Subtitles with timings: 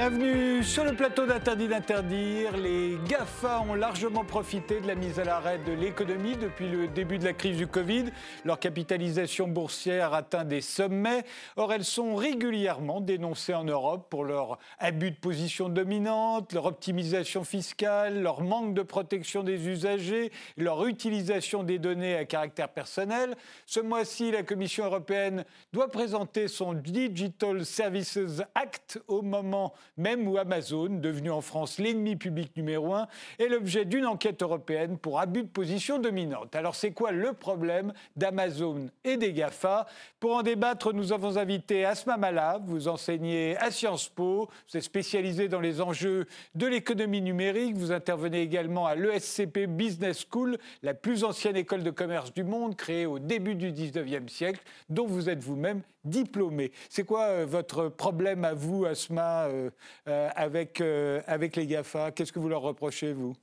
[0.00, 2.56] Bienvenue sur le plateau d'Interdit d'interdire.
[2.56, 7.18] Les GAFA ont largement profité de la mise à l'arrêt de l'économie depuis le début
[7.18, 8.04] de la crise du Covid.
[8.44, 11.24] Leur capitalisation boursière atteint des sommets.
[11.56, 17.42] Or, elles sont régulièrement dénoncées en Europe pour leur abus de position dominante, leur optimisation
[17.42, 23.34] fiscale, leur manque de protection des usagers, leur utilisation des données à caractère personnel.
[23.66, 28.20] Ce mois-ci, la Commission européenne doit présenter son Digital Services
[28.54, 33.84] Act au moment même où Amazon, devenu en France l'ennemi public numéro un, est l'objet
[33.84, 36.54] d'une enquête européenne pour abus de position dominante.
[36.54, 39.86] Alors c'est quoi le problème d'Amazon et des GAFA?
[40.20, 44.82] Pour en débattre, nous avons invité Asma Malab, vous enseignez à Sciences Po, vous êtes
[44.82, 50.94] spécialisé dans les enjeux de l'économie numérique, vous intervenez également à l'ESCP Business School, la
[50.94, 55.28] plus ancienne école de commerce du monde, créée au début du 19e siècle, dont vous
[55.28, 56.72] êtes vous-même diplômé.
[56.88, 59.70] C'est quoi euh, votre problème à vous, Asma, euh,
[60.08, 60.80] euh, avec,
[61.26, 62.10] avec les GAFA?
[62.12, 63.34] Qu'est-ce que vous leur reprochez, vous?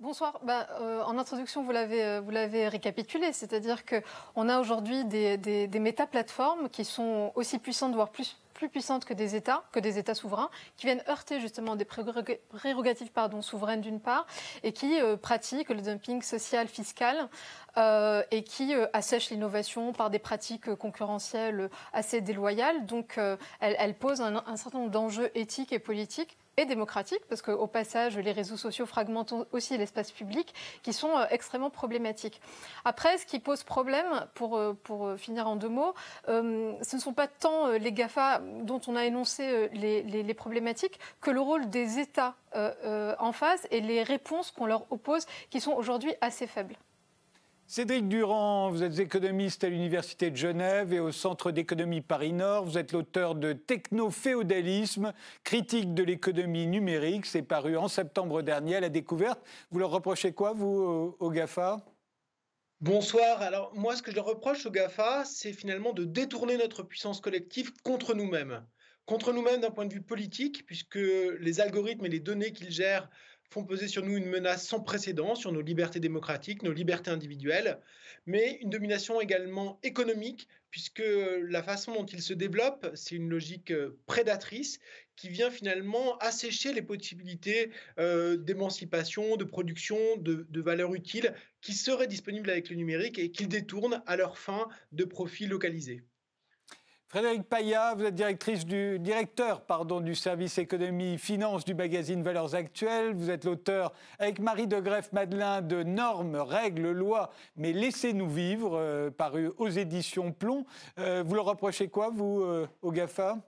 [0.00, 0.40] Bonsoir.
[0.42, 0.66] Bah,
[1.06, 6.68] en introduction, vous l'avez, vous l'avez récapitulé, c'est-à-dire qu'on a aujourd'hui des, des, des méta-plateformes
[6.68, 10.50] qui sont aussi puissantes, voire plus plus puissantes que des États, que des États souverains,
[10.76, 14.26] qui viennent heurter justement des prérogatives pardon, souveraines d'une part,
[14.62, 17.28] et qui euh, pratiquent le dumping social fiscal
[17.76, 22.86] euh, et qui euh, assèchent l'innovation par des pratiques concurrentielles assez déloyales.
[22.86, 23.18] Donc
[23.98, 28.32] posent un, un certain nombre d'enjeux éthiques et politiques et démocratique, parce qu'au passage, les
[28.32, 32.40] réseaux sociaux fragmentent aussi l'espace public, qui sont euh, extrêmement problématiques.
[32.84, 35.94] Après, ce qui pose problème, pour, euh, euh, finir en deux mots,
[36.26, 41.40] ce ne sont pas tant les GAFA dont on a énoncé les, problématiques que le
[41.40, 46.46] rôle des États en face et les réponses qu'on leur oppose, qui sont aujourd'hui assez
[46.46, 46.76] faibles.
[47.66, 52.66] Cédric Durand, vous êtes économiste à l'Université de Genève et au Centre d'économie Paris-Nord.
[52.66, 55.14] Vous êtes l'auteur de Techno-féodalisme,
[55.44, 57.24] critique de l'économie numérique.
[57.24, 59.40] C'est paru en septembre dernier à la découverte.
[59.70, 61.78] Vous leur reprochez quoi, vous, au GAFA
[62.82, 63.40] Bonsoir.
[63.40, 67.22] Alors, moi, ce que je leur reproche au GAFA, c'est finalement de détourner notre puissance
[67.22, 68.62] collective contre nous-mêmes.
[69.06, 70.98] Contre nous-mêmes d'un point de vue politique, puisque
[71.40, 73.08] les algorithmes et les données qu'ils gèrent
[73.50, 77.78] font peser sur nous une menace sans précédent sur nos libertés démocratiques, nos libertés individuelles,
[78.26, 81.02] mais une domination également économique, puisque
[81.48, 84.80] la façon dont ils se développent, c'est une logique euh, prédatrice
[85.14, 91.74] qui vient finalement assécher les possibilités euh, d'émancipation, de production, de, de valeurs utiles qui
[91.74, 96.02] seraient disponibles avec le numérique et qu'ils détournent à leur fin de profits localisés.
[97.14, 102.56] Frédéric Paya, vous êtes directrice du, directeur pardon, du service économie finance du magazine Valeurs
[102.56, 103.14] Actuelles.
[103.14, 109.12] Vous êtes l'auteur avec Marie de Greff-Madelin de Normes, règles, lois, mais laissez-nous vivre, euh,
[109.12, 110.66] paru aux éditions Plomb.
[110.98, 113.38] Euh, vous leur reprochez quoi, vous, euh, au GAFA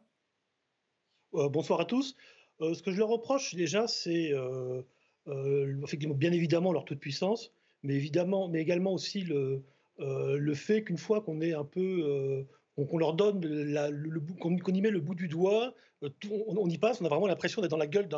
[1.32, 2.14] Bonsoir à tous.
[2.60, 4.30] ce que je leur reproche déjà, c'est
[5.26, 7.50] bien évidemment leur toute puissance,
[7.82, 12.46] mais, évidemment, mais également aussi le fait qu'une fois qu'on est un peu
[12.76, 16.78] donc on leur donne le, qu'on y met le bout du doigt, euh, on, y
[16.78, 18.08] passe, on a vraiment l'impression d'être dans la gueule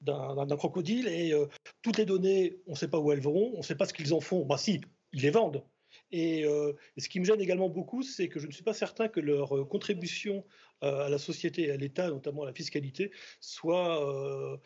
[0.00, 1.46] d'un crocodile et euh,
[1.82, 3.92] toutes les données, on ne sait pas où elles vont, on ne sait pas ce
[3.92, 4.44] qu'ils en font.
[4.44, 4.80] Bah si,
[5.12, 5.64] ils les vendent.
[6.10, 9.08] Et, euh, ce qui me gêne également beaucoup, c'est que je ne suis pas certain
[9.08, 10.44] que leur contribution
[10.80, 13.10] à la société et à l'État, notamment à la fiscalité,
[13.40, 14.60] soit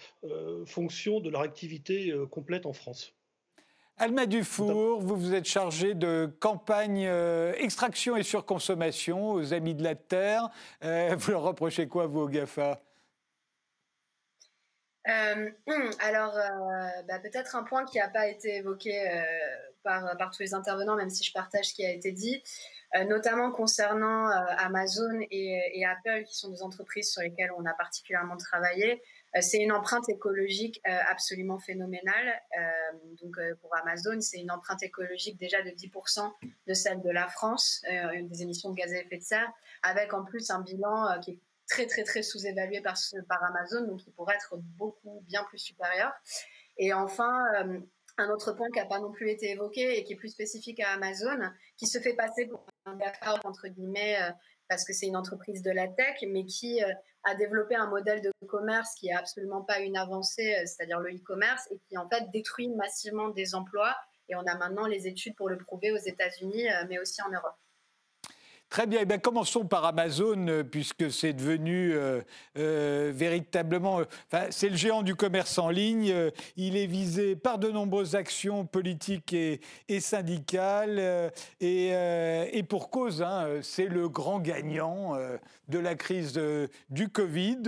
[0.66, 3.17] fonction de leur activité complète en France.
[4.00, 9.82] Alma Dufour, vous vous êtes chargé de campagne euh, extraction et surconsommation aux Amis de
[9.82, 10.50] la Terre.
[10.84, 12.80] Euh, vous leur reprochez quoi, vous, au GAFA
[15.08, 15.50] euh,
[16.00, 16.34] alors,
[17.08, 18.92] bah, peut-être un point qui n'a pas été évoqué
[19.82, 22.42] par, par, tous les intervenants, même si je partage ce qui a été dit,
[23.06, 28.36] notamment concernant Amazon et, et, Apple, qui sont des entreprises sur lesquelles on a particulièrement
[28.36, 29.02] travaillé.
[29.36, 32.40] Euh, c'est une empreinte écologique euh, absolument phénoménale.
[32.58, 36.30] Euh, donc pour Amazon, c'est une empreinte écologique déjà de 10%
[36.66, 39.52] de celle de la France, des émissions de gaz à effet de serre,
[39.82, 41.38] avec en plus un bilan qui est
[41.68, 42.96] très très très sous-évalué par,
[43.28, 46.12] par Amazon, donc qui pourrait être beaucoup bien plus supérieur.
[46.78, 47.44] Et enfin,
[48.18, 50.80] un autre point qui n'a pas non plus été évoqué et qui est plus spécifique
[50.80, 51.38] à Amazon,
[51.76, 54.16] qui se fait passer pour un GAFA, entre guillemets,
[54.68, 56.80] parce que c'est une entreprise de la tech, mais qui
[57.24, 61.14] a développé un modèle de commerce qui est absolument pas une avancée, euh, c'est-à-dire le
[61.14, 63.94] e-commerce, et qui en fait détruit massivement des emplois.
[64.28, 67.30] Et on a maintenant les études pour le prouver aux États-Unis, euh, mais aussi en
[67.30, 67.56] Europe.
[68.70, 72.20] Très bien, eh bien, commençons par Amazon, euh, puisque c'est devenu euh,
[72.58, 74.02] euh, véritablement...
[74.50, 76.14] c'est le géant du commerce en ligne.
[76.56, 79.60] il est visé par de nombreuses actions politiques et,
[80.00, 81.32] syndicales.
[81.60, 85.16] Et, pour cause, hein, c'est le grand gagnant
[85.68, 86.38] de la crise
[86.90, 87.62] du Covid.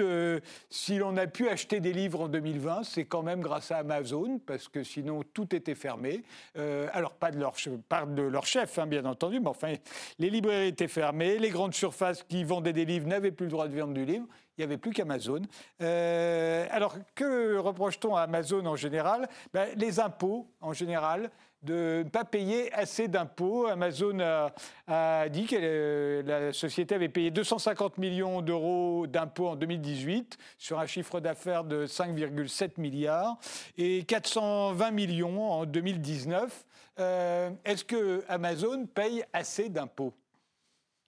[0.69, 4.38] si l'on a pu acheter des livres en 2020, c'est quand même grâce à Amazon,
[4.44, 6.23] parce que sinon tout était fermé.
[6.93, 9.73] alors, pas de leur, chef, hein, bien entendu, mais enfin,
[10.19, 13.69] les librairies étaient fermées, les grandes surfaces qui vendaient des livres n'avaient plus le droit
[13.69, 14.26] de vendre du livre,
[14.58, 15.42] il n'y avait plus qu'Amazon.
[15.81, 19.28] Euh, alors, que reproche-t-on à Amazon en général?
[19.54, 21.31] Ben, Les impôts, en général,
[21.62, 23.66] de ne pas payer assez d'impôts.
[23.66, 30.38] Amazon a, dit que euh, la société avait payé 250 millions d'euros d'impôts en 2018
[30.58, 33.38] sur un chiffre d'affaires de 5,7 milliards
[33.78, 36.66] et 420 millions en 2019.
[36.98, 40.12] Euh, est-ce que Amazon paye assez d'impôts?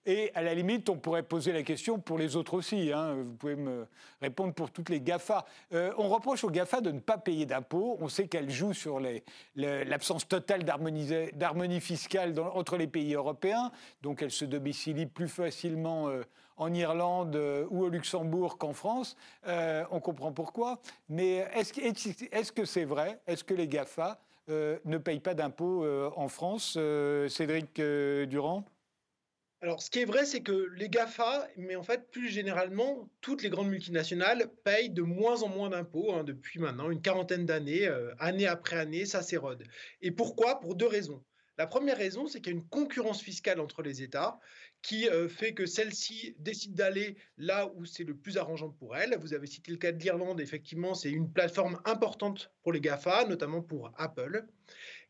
[0.05, 2.91] Et à la limite, on pourrait poser la question pour les autres aussi.
[2.91, 3.15] Hein.
[3.23, 3.87] Vous pouvez me
[4.21, 5.45] répondre pour toutes les GAFA.
[5.73, 7.97] Euh, on reproche aux GAFA de ne pas payer d'impôts.
[8.01, 9.01] On sait qu'elles jouent sur
[9.55, 13.71] l'absence totale d'harmonie fiscale entre les pays européens.
[14.01, 16.23] Donc elles se domicilient plus facilement euh,
[16.57, 19.15] en Irlande euh, ou au Luxembourg qu'en France.
[19.45, 20.79] on comprend pourquoi.
[21.07, 23.21] Mais est-ce que c'est vrai?
[23.25, 24.19] Est-ce que les GAFA
[24.49, 25.85] ne payent pas d'impôts
[26.17, 26.77] en France
[27.29, 28.65] Cédric Durand?
[29.63, 33.43] Alors, ce qui est vrai, c'est que les GAFA, mais en fait, plus généralement, toutes
[33.43, 37.87] les grandes multinationales payent de moins en moins d'impôts hein, depuis maintenant une quarantaine d'années,
[37.87, 39.63] euh, année après année, ça s'érode.
[40.01, 40.59] Et pourquoi?
[40.59, 41.23] Pour deux raisons.
[41.57, 44.37] La première raison, c'est qu'il y a une concurrence fiscale entre les États
[44.83, 49.17] qui euh, fait que celle-ci décide d'aller là où c'est le plus arrangeant pour elle.
[49.17, 53.25] Vous avez cité le cas de l'Irlande, effectivement, c'est une plateforme importante pour les GAFA,
[53.25, 54.45] notamment pour Apple.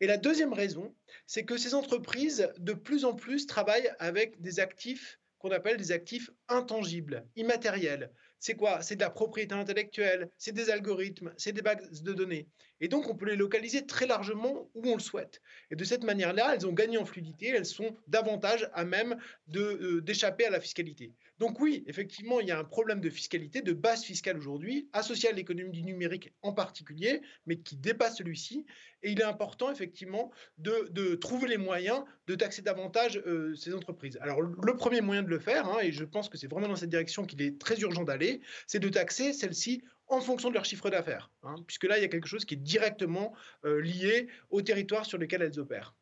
[0.00, 0.94] Et la deuxième raison,
[1.26, 5.92] c'est que ces entreprises, de plus en plus, travaillent avec des actifs qu'on appelle des
[5.92, 8.10] actifs intangibles, immatériels.
[8.38, 8.80] C'est quoi?
[8.80, 12.46] C'est de la propriété intellectuelle, c'est des algorithmes, c'est des bases de données.
[12.84, 15.40] Et donc, on peut les localiser très largement où on le souhaite.
[15.70, 19.16] Et de cette manière-là, elles ont gagné en fluidité, elles sont davantage à même
[19.56, 21.14] euh, d'échapper à la fiscalité.
[21.38, 25.30] Donc oui, effectivement, il y a un problème de fiscalité, de base fiscale aujourd'hui, associé
[25.30, 28.66] à l'économie du numérique en particulier, mais qui dépasse celui-ci.
[29.02, 34.18] Et il est important, effectivement, de, trouver les moyens de taxer davantage euh, ces entreprises.
[34.20, 36.76] Alors, le premier moyen de le faire, hein, et je pense que c'est vraiment dans
[36.76, 39.82] cette direction qu'il est très urgent d'aller, c'est de taxer celles-ci
[40.14, 42.54] en fonction de leur chiffre d'affaires, hein, puisque là, il y a quelque chose qui
[42.54, 43.34] est directement
[43.64, 45.94] euh, lié au territoire sur lequel elles opèrent.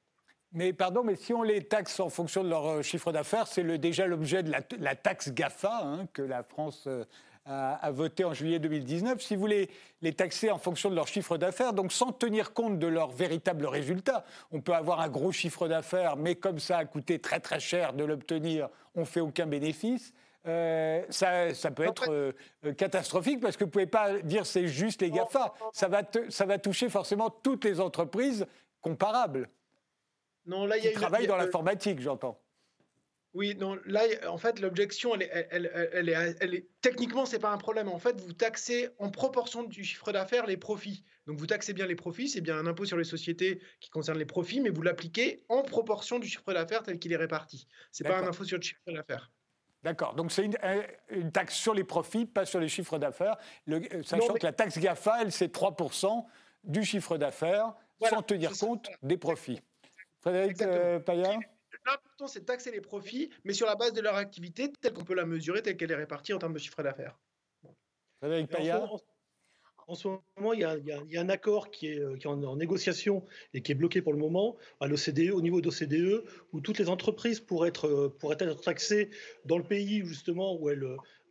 [0.53, 3.64] Mais pardon, mais si on les taxe en fonction de leur euh, chiffre d'affaires, c'est
[3.79, 7.05] déjà l'objet de la, taxe GAFA hein, que la France euh,
[7.47, 9.20] a, voté en juillet 2019.
[9.20, 9.70] Si vous voulez
[10.03, 13.65] les taxer en fonction de leur chiffre d'affaires, donc sans tenir compte de leurs véritables
[13.65, 17.58] résultats, on peut avoir un gros chiffre d'affaires, mais comme ça a coûté très très
[17.58, 20.12] cher de l'obtenir, on fait aucun bénéfice.
[20.47, 22.35] Euh, ça, ça, peut être
[22.77, 25.55] catastrophique parce que vous ne pouvez pas dire c'est juste les GAFA.
[25.73, 28.47] Ça va, ça va toucher forcément toutes les entreprises
[28.81, 29.49] comparables.
[30.47, 32.41] Non, là, il y a travaille dans l'informatique, j'entends.
[33.35, 37.56] Oui, non, là, en fait, l'objection, elle, elle, elle, elle, est, techniquement, c'est pas un
[37.56, 37.89] problème.
[37.89, 41.03] En fait, vous taxez en proportion du chiffre d'affaires les profits.
[41.27, 44.19] Donc, vous taxez bien les profits, c'est bien un impôt sur les sociétés qui concerne
[44.19, 47.67] les profits, mais vous l'appliquez en proportion du chiffre d'affaires tel qu'il est réparti.
[47.91, 49.31] C'est pas un impôt sur le chiffre d'affaires.
[49.82, 50.15] D'accord.
[50.15, 53.36] Donc, c'est une, taxe sur les profits, pas sur les chiffres d'affaires.
[53.69, 56.24] Euh, sachant que la taxe GAFA, elle, c'est 3%
[56.65, 59.60] du chiffre d'affaires, sans tenir compte des profits.
[60.20, 61.41] Frédéric euh, Payard
[61.84, 65.03] L'important, c'est de taxer les profits, mais sur la base de leur activité, telle qu'on
[65.03, 67.19] peut la mesurer, telle qu'elle est répartie en termes de chiffre d'affaires.
[68.20, 68.98] Frédéric Payard en
[69.94, 73.24] ce moment, il y, a, un accord qui est, euh, en, négociation
[73.55, 76.89] et qui est bloqué pour le moment à l'OCDE, au niveau d'OCDE, où toutes les
[76.89, 79.10] entreprises pourraient être, euh, pourraient être taxées
[79.44, 80.86] dans le pays justement où elles,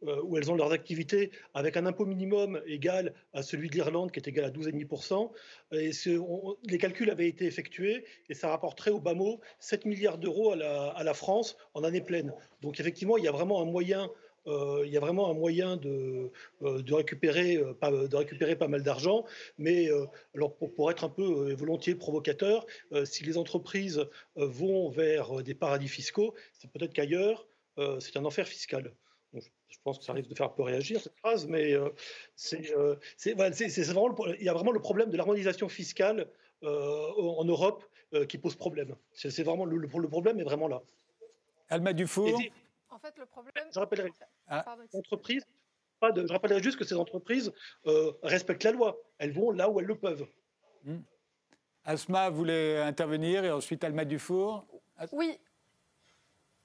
[0.08, 4.12] euh, où elles ont leurs activités avec un impôt minimum égal à celui de l'Irlande
[4.12, 5.32] qui est égal à 12,5%.
[5.74, 5.92] Et
[6.68, 11.04] les calculs avaient été effectués et ça rapporterait au bas mot 7 milliards d'euros à
[11.04, 12.34] la, France en année pleine.
[12.62, 14.10] Donc effectivement, il y a vraiment un moyen
[14.46, 16.32] il y a vraiment un moyen de,
[16.64, 19.26] euh, de, récupérer, pas, de récupérer pas mal d'argent,
[19.58, 19.90] mais
[20.36, 22.66] alors pour, pour, être un peu volontiers provocateur,
[23.06, 24.06] si les entreprises
[24.36, 27.48] vont vers des paradis fiscaux, c'est peut-être qu'ailleurs,
[28.00, 28.94] c'est un enfer fiscal
[29.72, 31.90] je pense que ça risque de faire un peu réagir cette phrase, mais euh,
[32.54, 36.28] euh, c'est vraiment il y a vraiment le problème de l'harmonisation fiscale
[36.64, 37.84] euh, en Europe
[38.28, 38.94] qui pose problème.
[39.14, 40.82] C'est vraiment le, le, problème est vraiment là.
[41.70, 42.42] Alma Dufour.
[43.02, 43.66] Fait, le problème.
[43.74, 44.12] Je rappellerai.
[44.48, 44.66] Ah.
[46.00, 47.52] Pas de, je rappellerai juste que ces entreprises
[48.24, 48.98] respectent la loi.
[49.20, 50.28] Elles vont là où elles le peuvent.
[50.84, 51.02] Hmm.
[51.86, 54.66] Asma voulait intervenir et ensuite Alma Dufour.
[55.12, 55.40] Oui,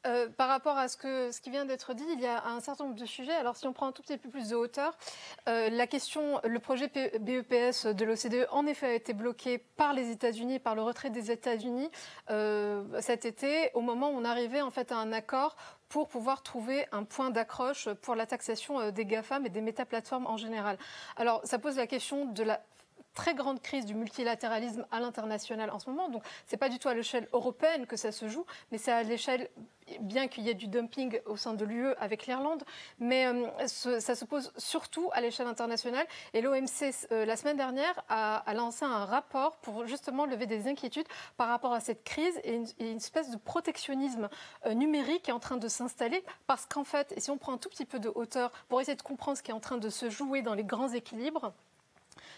[0.07, 2.61] euh, par rapport à ce, que, ce qui vient d'être dit, il y a un
[2.61, 3.35] certain nombre de sujets.
[3.35, 4.97] Alors, si on prend un tout petit peu plus de hauteur,
[5.49, 10.11] euh, la question, le projet BEPS de l'OCDE, en effet, a été bloqué par les
[10.11, 11.91] États-Unis, par le retrait des États-Unis
[12.31, 15.57] euh, cet été, au moment où on arrivait en fait à un accord
[15.89, 20.37] pour pouvoir trouver un point d'accroche pour la taxation des GAFAM et des métaplateformes en
[20.37, 20.79] général.
[21.17, 22.61] Alors, ça pose la question de la
[23.17, 26.09] très grande crise du multilatéralisme à l'international en ce moment.
[26.09, 28.93] Donc, ce n'est pas du tout à l'échelle européenne que ça se joue, mais c'est
[28.93, 29.49] à l'échelle,
[30.01, 32.63] bien qu'il y ait du dumping au sein de l'UE avec l'Irlande,
[33.01, 36.07] mais euh, ça se pose surtout à l'échelle internationale.
[36.35, 41.09] Et l'OMC, euh, la semaine dernière, a, lancé un rapport pour justement lever des inquiétudes
[41.37, 44.29] par rapport à cette crise et une, espèce de protectionnisme
[44.67, 47.59] euh, numérique est en train de s'installer parce qu'en fait, et si on prend un
[47.59, 49.89] tout petit peu de hauteur pour essayer de comprendre ce qui est en train de
[49.89, 51.53] se jouer dans les grands équilibres,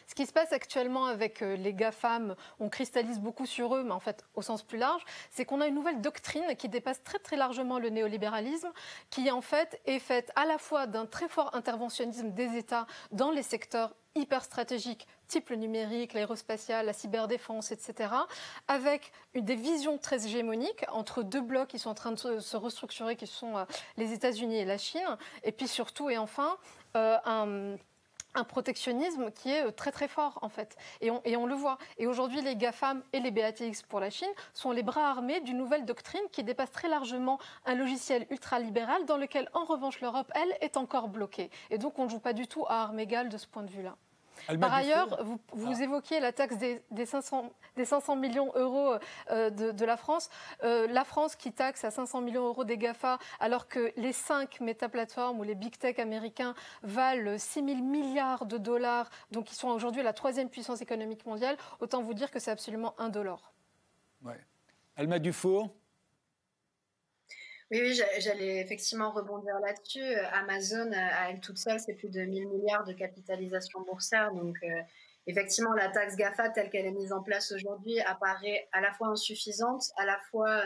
[0.08, 3.92] ce qui se passe actuellement avec euh, les GAFAM, on cristallise beaucoup sur eux, mais
[3.92, 7.18] en fait au sens plus large, c'est qu'on a une nouvelle doctrine qui dépasse très
[7.18, 8.72] très largement le néolibéralisme,
[9.10, 13.30] qui en fait est faite à la fois d'un très fort interventionnisme des États dans
[13.30, 18.14] les secteurs hyper stratégiques, type le numérique, l'aérospatial, la cyberdéfense, etc.,
[18.66, 23.14] avec des visions très hégémoniques entre deux blocs qui sont en train de se restructurer,
[23.14, 23.64] qui sont euh,
[23.98, 26.56] les États-Unis et la Chine, et puis surtout et enfin
[26.96, 27.76] euh, un
[28.38, 30.76] un protectionnisme qui est euh, très très fort en fait.
[31.00, 31.78] Et on, le voit.
[31.98, 35.58] Et aujourd'hui, les GAFAM et les BATX pour la Chine sont les bras armés d'une
[35.58, 40.56] nouvelle doctrine qui dépasse très largement un logiciel ultralibéral dans lequel en revanche l'Europe, elle,
[40.60, 41.50] est encore bloquée.
[41.70, 43.70] Et donc on ne joue pas du tout à armes égales de ce point de
[43.70, 43.96] vue-là.
[44.60, 48.94] Par ailleurs, vous, vous évoquiez la taxe des, 500, des 500 millions d'euros
[49.30, 50.30] euh, de, la France.
[50.64, 54.60] Euh, la France qui taxe à 500 millions d'euros des GAFA, alors que les cinq
[54.60, 59.68] métaplateformes ou les big tech américains valent 6 000 milliards de dollars, donc ils sont
[59.68, 63.52] aujourd'hui la troisième puissance économique mondiale, autant vous dire que c'est absolument indolore.
[64.24, 64.40] Ouais.
[64.96, 65.70] Alma Dufour
[67.70, 70.14] oui, oui, j'allais effectivement rebondir là-dessus.
[70.32, 74.32] Amazon, à elle toute seule, c'est plus de 1000 milliards de capitalisation boursière.
[74.32, 74.80] Donc, euh,
[75.26, 79.08] effectivement, la taxe GAFA, telle qu'elle est mise en place aujourd'hui, apparaît à la fois
[79.08, 80.62] insuffisante, à la fois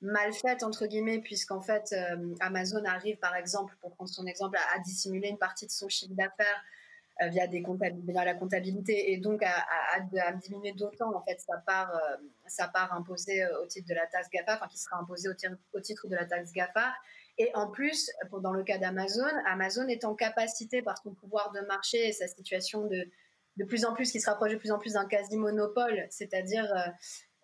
[0.00, 4.56] mal faite, entre guillemets, puisqu'en fait, euh, Amazon arrive, par exemple, pour prendre son exemple,
[4.74, 6.77] à dissimuler une partie de son chiffre d'affaires euh,
[7.26, 7.64] via, des
[8.06, 10.00] via la comptabilité et donc à,
[10.42, 14.56] diminuer d'autant en fait sa part, euh, imposée euh, au titre de la taxe GAFA,
[14.56, 16.94] enfin qui sera imposée au, titre de la taxe GAFA.
[17.38, 18.10] Et en plus,
[18.42, 22.26] dans le cas d'Amazon, Amazon est en capacité par son pouvoir de marché et sa
[22.26, 23.08] situation de,
[23.56, 26.72] de plus en plus, qui se rapproche de plus en plus d'un quasi-monopole, c'est-à-dire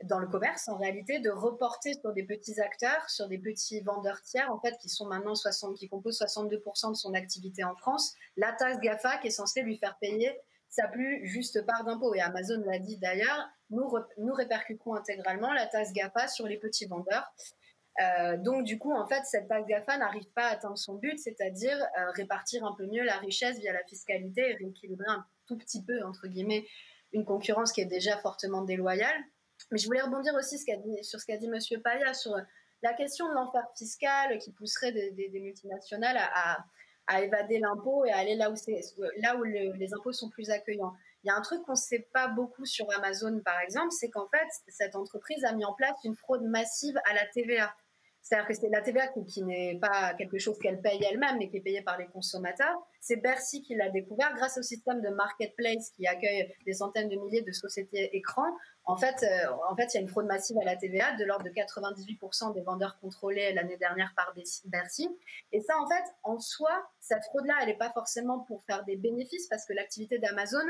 [0.02, 4.20] dans le commerce, en réalité, de reporter sur des petits acteurs, sur des petits vendeurs
[4.22, 8.14] tiers, en fait, qui sont maintenant 60, qui composent 62% de son activité en France,
[8.36, 10.36] la taxe GAFA qui est censée lui faire payer
[10.68, 12.14] sa plus juste part d'impôt.
[12.14, 16.86] Et Amazon l'a dit d'ailleurs, nous, nous répercuterons intégralement la taxe GAFA sur les petits
[16.86, 17.32] vendeurs.
[18.00, 21.18] Euh, donc, du coup, en fait, cette taxe GAFA n'arrive pas à atteindre son but,
[21.18, 25.56] c'est-à-dire euh, répartir un peu mieux la richesse via la fiscalité et rééquilibrer un tout
[25.56, 26.66] petit peu, entre guillemets,
[27.12, 29.16] une concurrence qui est déjà fortement déloyale.
[29.70, 31.80] Mais je voulais rebondir aussi sur ce qu'a dit M.
[31.82, 32.34] Paya sur
[32.82, 36.64] la question de l'enfer fiscal qui pousserait des, multinationales à,
[37.22, 38.54] évader l'impôt et à aller là où,
[39.18, 40.94] là où les impôts sont plus accueillants.
[41.24, 44.10] Il y a un truc qu'on ne sait pas beaucoup sur Amazon, par exemple, c'est
[44.10, 47.74] qu'en fait, cette entreprise a mis en place une fraude massive à la TVA.
[48.24, 51.58] C'est-à-dire que c'est la TVA qui, n'est pas quelque chose qu'elle paye elle-même, mais qui
[51.58, 52.74] est payée par les consommateurs.
[52.98, 57.16] C'est Bercy qui l'a découvert grâce au système de marketplace qui accueille des centaines de
[57.16, 58.50] milliers de sociétés écrans.
[58.86, 61.24] En fait, euh, en fait, il y a une fraude massive à la TVA de
[61.26, 64.32] l'ordre de 98% des vendeurs contrôlés l'année dernière par
[64.64, 65.10] Bercy.
[65.52, 68.96] Et ça, en fait, en soi, cette fraude-là, elle n'est pas forcément pour faire des
[68.96, 70.64] bénéfices parce que l'activité d'Amazon,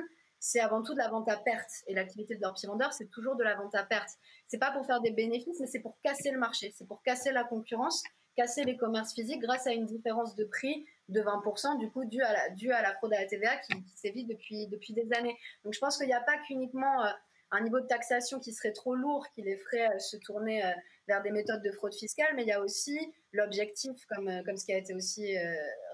[0.44, 1.70] c'est avant tout de la vente à perte.
[1.86, 4.10] Et l'activité de petit vendeur, c'est toujours de la vente à perte.
[4.46, 6.70] C'est pas pour faire des bénéfices, mais c'est pour casser le marché.
[6.76, 8.02] C'est pour casser la concurrence,
[8.36, 12.20] casser les commerces physiques grâce à une différence de prix de 20%, du coup, due
[12.20, 15.34] à la, fraude à la TVA qui, sévit depuis, depuis des années.
[15.64, 17.10] Donc, je pense qu'il n'y a pas qu'uniquement euh,
[17.50, 20.72] un niveau de taxation qui serait trop lourd, qui les ferait euh, se tourner euh,
[21.08, 22.98] vers des méthodes de fraude fiscale, mais il y a aussi
[23.32, 25.36] l'objectif, comme, comme ce qui a été aussi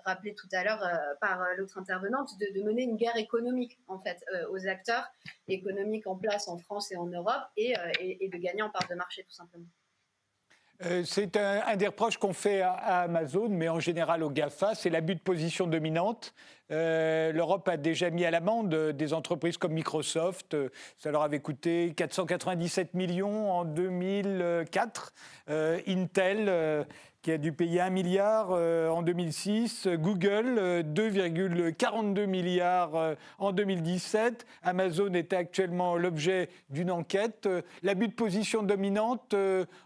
[0.04, 3.98] rappelé tout à l'heure euh, par euh, l'autre intervenante, de, mener une guerre économique en
[3.98, 5.08] fait euh, aux acteurs
[5.48, 9.24] économiques en place en France et en Europe et, de gagner en part de marché
[9.24, 9.66] tout simplement.
[11.04, 12.72] C'est un, des reproches qu'on fait à,
[13.02, 16.34] Amazon, mais en général au GAFA, c'est l'abus de position dominante.
[16.70, 20.56] L'Europe a déjà mis à l'amende des entreprises comme Microsoft.
[20.96, 25.12] ça leur avait coûté 497 millions en 2004.
[25.48, 26.86] Intel
[27.22, 35.36] qui a dû payer 1 milliard en 2006, Google 2,42 milliards en 2017, Amazon était
[35.36, 37.48] actuellement l'objet d'une enquête.
[37.82, 39.34] L'abus de position dominante,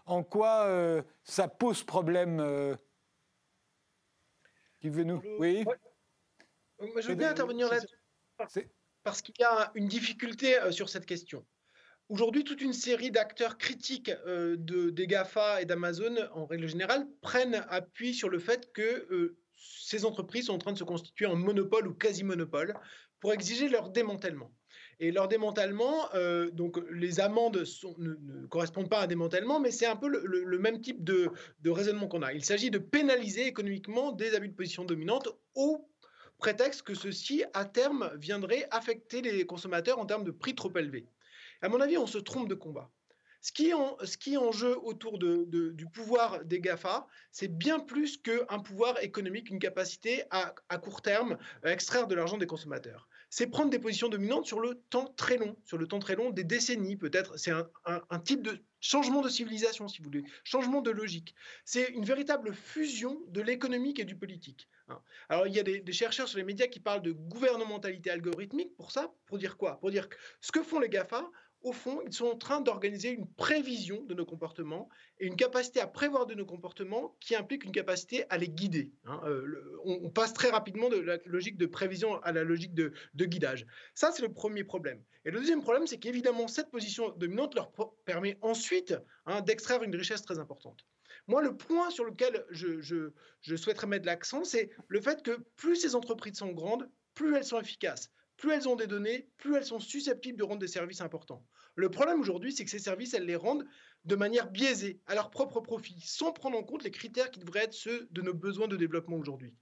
[0.05, 0.69] en quoi
[1.23, 2.77] ça pose problème
[4.79, 5.65] Qui veut nous Oui.
[7.01, 8.69] Je veux bien intervenir là-dessus
[9.03, 11.45] parce qu'il y a une difficulté sur cette question.
[12.07, 17.07] Aujourd'hui, toute une série d'acteurs critiques euh, de, des GAFA et d'Amazon, en règle générale,
[17.21, 21.25] prennent appui sur le fait que euh, ces entreprises sont en train de se constituer
[21.25, 22.75] en monopole ou quasi-monopole
[23.19, 24.51] pour exiger leur démantèlement.
[24.99, 27.65] Et leur démantèlement, euh, donc les amendes
[27.97, 31.31] ne, correspondent pas à un démantèlement, mais c'est un peu le, même type de,
[31.61, 32.33] de raisonnement qu'on a.
[32.33, 35.89] Il s'agit de pénaliser économiquement des abus de position dominante au
[36.37, 41.07] prétexte que ceci, à terme, viendrait affecter les consommateurs en termes de prix trop élevés.
[41.65, 42.91] À mon avis, on se trompe de combat.
[43.41, 43.73] Ce qui est
[44.37, 50.25] en, jeu autour du pouvoir des GAFA, c'est bien plus qu'un pouvoir économique, une capacité
[50.29, 53.07] à, à court terme à extraire de l'argent des consommateurs.
[53.31, 56.29] C'est prendre des positions dominantes sur le temps très long, sur le temps très long,
[56.29, 57.37] des décennies peut-être.
[57.39, 61.33] C'est un, un, type de changement de civilisation, si vous voulez, changement de logique.
[61.65, 64.69] C'est une véritable fusion de l'économique et du politique.
[64.87, 65.01] Hein.
[65.29, 68.75] Alors, il y a des, des, chercheurs sur les médias qui parlent de gouvernementalité algorithmique
[68.75, 69.79] pour ça, pour dire quoi?
[69.79, 71.29] Pour dire que ce que font les GAFA,
[71.65, 74.87] au fond, ils sont en train d'organiser une prévision de nos comportements
[75.19, 78.91] et une capacité à prévoir de nos comportements qui implique une capacité à les guider.
[79.05, 79.19] Hein.
[79.25, 83.65] Euh, on, passe très rapidement de la logique de prévision à la logique de, guidage.
[83.95, 85.01] Ça, c'est le premier problème.
[85.25, 87.71] Et le deuxième problème, c'est qu'évidemment, cette position dominante leur
[88.05, 88.93] permet ensuite
[89.25, 90.85] hein, d'extraire une richesse très importante.
[91.25, 95.77] Moi, le point sur lequel je, je souhaiterais mettre l'accent, c'est le fait que plus
[95.77, 99.65] ces entreprises sont grandes, plus elles sont efficaces plus elles ont des données, plus elles
[99.65, 101.45] sont susceptibles de rendre des services importants.
[101.75, 103.65] Le problème aujourd'hui, c'est que ces services, elles les rendent
[104.05, 107.63] de manière biaisée, à leur propre profit, sans prendre en compte les critères qui devraient
[107.63, 109.53] être ceux de nos besoins de développement aujourd'hui.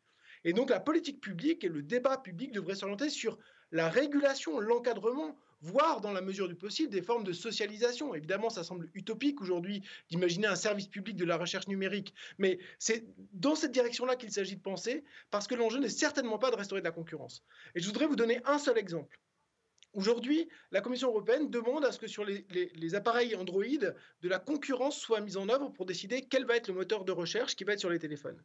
[0.43, 3.37] Et donc la politique publique et le débat public devraient s'orienter sur
[3.71, 8.13] la régulation, l'encadrement voire dans la mesure du possible des formes de socialisation.
[8.13, 13.05] Évidemment, ça semble utopique aujourd'hui d'imaginer un service public de la recherche numérique, mais c'est
[13.31, 16.81] dans cette direction-là qu'il s'agit de penser, parce que l'enjeu n'est certainement pas de restaurer
[16.81, 17.43] de la concurrence.
[17.75, 19.17] Et je voudrais vous donner un seul exemple.
[19.93, 24.97] Aujourd'hui, la Commission européenne demande à ce que sur les, appareils Android, de la concurrence
[24.97, 27.73] soit mise en œuvre pour décider quel va être le moteur de recherche qui va
[27.73, 28.41] être sur les téléphones.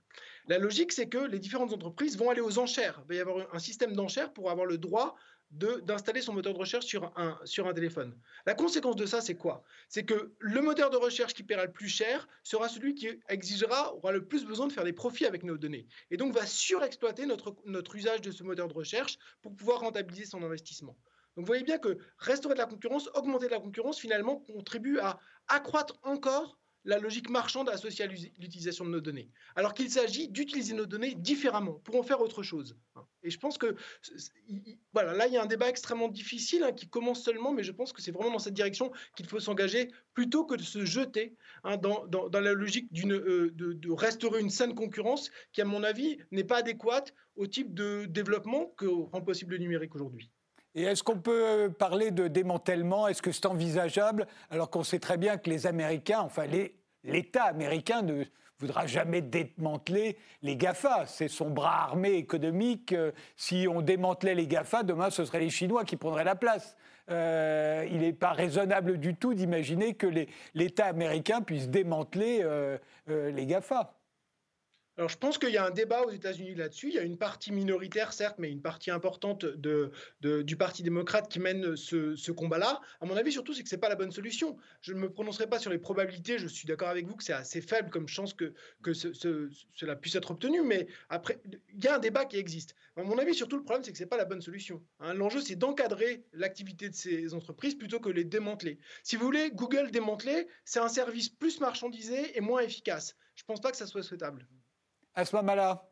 [0.47, 3.01] La logique, c'est que les différentes entreprises vont aller aux enchères.
[3.05, 5.17] Il va y avoir un système d'enchères pour avoir le droit
[5.51, 8.15] d'installer son moteur de recherche sur un, sur un téléphone.
[8.45, 9.65] La conséquence de ça, c'est quoi?
[9.89, 13.95] C'est que le moteur de recherche qui paiera le plus cher sera celui qui exigera,
[13.95, 15.87] aura le plus besoin de faire des profits avec nos données.
[16.11, 20.27] Et donc va surexploiter notre, notre usage de ce moteur de recherche pour pouvoir rentabiliser
[20.27, 20.97] son investissement.
[21.37, 24.99] Donc vous voyez bien que restaurer de la concurrence, augmenter de la concurrence, finalement, contribue
[24.99, 29.29] à accroître encore la logique marchande associée à l'utilisation de nos données.
[29.57, 32.79] Alors qu'il s'agit d'utiliser nos données différemment pour en faire autre chose.
[33.23, 33.77] Et je pense que
[34.95, 37.73] voilà, là, il y a un débat extrêmement difficile hein, qui commence seulement, mais je
[37.73, 41.37] pense que c'est vraiment dans cette direction qu'il faut s'engager plutôt que de se jeter
[41.63, 46.43] hein, dans, la logique euh, de, restaurer une saine concurrence qui, à mon avis, n'est
[46.43, 50.31] pas adéquate au type de développement que rend possible le numérique aujourd'hui.
[50.75, 53.09] Et est-ce qu'on peut parler de démantèlement?
[53.09, 54.27] Est-ce que c'est envisageable?
[54.49, 56.47] Alors qu'on sait très bien que les Américains, enfin
[57.05, 58.25] l'État américain ne
[58.59, 61.07] voudra jamais démanteler les GAFA.
[61.07, 62.93] C'est son bras armé économique.
[62.93, 66.77] Euh, si on démantelait les GAFA, demain, ce seraient les Chinois qui prendraient la place.
[67.11, 70.07] Euh, il n'est pas raisonnable du tout d'imaginer que
[70.55, 73.95] l'État américain puisse démanteler euh, les GAFA.
[74.99, 76.89] Alors, je pense qu'il y a un débat aux États-Unis là-dessus.
[76.89, 81.29] Il y a une partie minoritaire, certes, mais une partie importante de, du Parti démocrate
[81.29, 82.81] qui mène ce, combat-là.
[83.01, 84.57] À mon avis, surtout, c'est que ce n'est pas la bonne solution.
[84.81, 86.39] Je ne me prononcerai pas sur les probabilités.
[86.39, 88.53] Je suis d'accord avec vous que c'est assez faible comme chance que,
[88.93, 90.63] cela puisse être obtenu.
[90.63, 91.41] Mais après,
[91.73, 92.75] il y a un débat qui existe.
[92.97, 94.83] À mon avis, surtout, le problème, c'est que ce n'est pas la bonne solution.
[94.99, 95.15] Hein.
[95.15, 98.81] L'enjeu, c'est d'encadrer l'activité de ces entreprises plutôt que les démanteler.
[99.05, 103.15] Si vous voulez, Google démanteler, c'est un service plus marchandisé et moins efficace.
[103.37, 104.49] Je ne pense pas que ça soit souhaitable.
[105.19, 105.83] Asma Mala.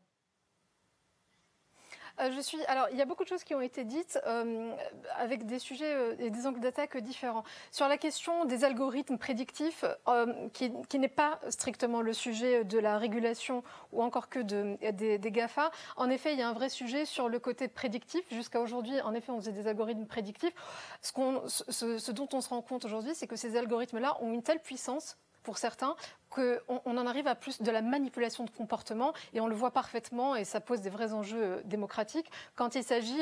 [2.21, 2.65] Euh, je suis.
[2.67, 4.73] Alors, il y a beaucoup de choses qui ont été dites euh,
[5.19, 7.43] avec des sujets euh, et des angles d'attaque différents.
[7.73, 9.85] Sur la question des algorithmes prédictifs,
[10.53, 15.73] qui, n'est pas strictement le sujet de la régulation ou encore que de, des, GAFA,
[15.97, 18.25] en effet, il y a un vrai sujet sur le côté prédictif.
[18.31, 20.55] Jusqu'à aujourd'hui, en effet, on faisait des algorithmes prédictifs.
[21.03, 25.19] Ce dont on se rend compte aujourd'hui, c'est que ces algorithmes-là ont une telle puissance
[25.47, 25.95] pour certains,
[26.29, 29.71] qu'on on en arrive à plus de la manipulation de comportement et on le voit
[29.71, 33.21] parfaitement et ça pose des vrais enjeux euh, démocratiques quand il s'agit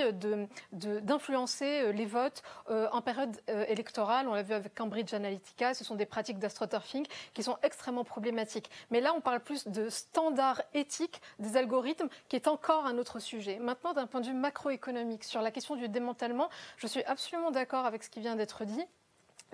[0.72, 3.36] d'influencer de, les votes en période
[3.68, 4.26] électorale.
[4.26, 8.70] On l'a vu avec Cambridge Analytica, ce sont des pratiques d'astroturfing qui sont extrêmement problématiques.
[8.90, 13.18] Mais là, on parle plus de standards éthiques des algorithmes qui est encore un autre
[13.18, 13.58] sujet.
[13.58, 17.84] Maintenant, d'un point de vue macroéconomique, sur la question du démantèlement, je suis absolument d'accord
[17.84, 18.86] avec ce qui vient d'être dit.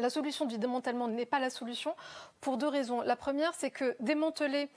[0.01, 1.95] La solution du démantèlement n'est pas la solution
[2.41, 3.03] pour deux raisons.
[3.03, 4.69] La première, c'est que démanteler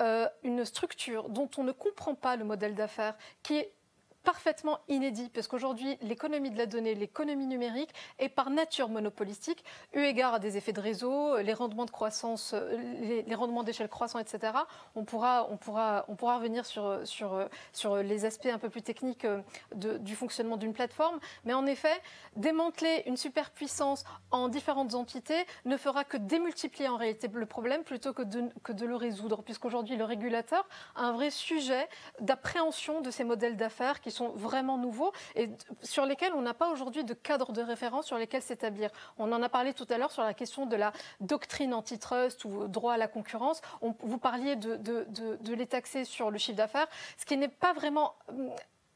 [0.00, 3.72] euh, une structure dont on ne comprend pas le modèle d'affaires, qui est
[4.22, 10.00] parfaitement inédit, parce qu'aujourd'hui, l'économie de la donnée, l'économie numérique est par nature monopolistique, eu
[10.00, 12.54] égard à des effets de réseau, les rendements de croissance,
[13.00, 14.52] les, rendements d'échelle croissants, etc.
[14.94, 18.82] On pourra, on pourra, on pourra revenir sur, sur, sur les aspects un peu plus
[18.82, 19.26] techniques
[19.74, 22.00] du fonctionnement d'une plateforme, mais en effet,
[22.36, 28.12] démanteler une superpuissance en différentes entités ne fera que démultiplier en réalité le problème plutôt
[28.12, 31.88] que de, que de le résoudre, puisqu'aujourd'hui, le régulateur a un vrai sujet
[32.20, 35.50] d'appréhension de ces modèles d'affaires qui sont vraiment nouveaux et
[35.82, 38.90] sur lesquels on n'a pas aujourd'hui de cadre de référence sur lesquels s'établir.
[39.18, 42.68] On en a parlé tout à l'heure sur la question de la doctrine antitrust ou
[42.68, 43.60] droit à la concurrence.
[43.80, 48.14] vous parliez de, les taxer sur le chiffre d'affaires, ce qui n'est pas vraiment...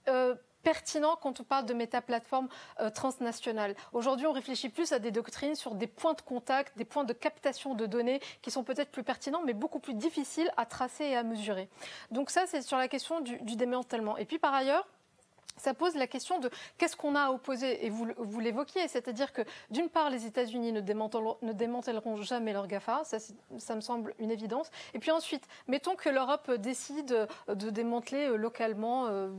[0.09, 2.49] Euh, pertinent quand on parle de métaplateformes
[2.81, 3.77] euh, transnationales.
[3.93, 7.13] Aujourd'hui, on réfléchit plus à des doctrines sur des points de contact, des points de
[7.13, 11.17] captation de données qui sont peut-être plus pertinents, mais beaucoup plus difficiles à tracer et
[11.17, 11.69] à mesurer.
[12.11, 14.17] Donc ça, c'est sur la question du, du démantèlement.
[14.17, 14.89] Et puis par ailleurs,
[15.57, 17.85] ça pose la question de qu'est-ce qu'on a à opposer.
[17.87, 23.75] Et vous, l'évoquiez, c'est-à-dire que d'une part, les États-Unis ne, démantèleront jamais leur GAFA, ça,
[23.75, 24.71] me semble une évidence.
[24.95, 29.31] Et puis ensuite, mettons que l'Europe décide de démanteler euh, localement euh,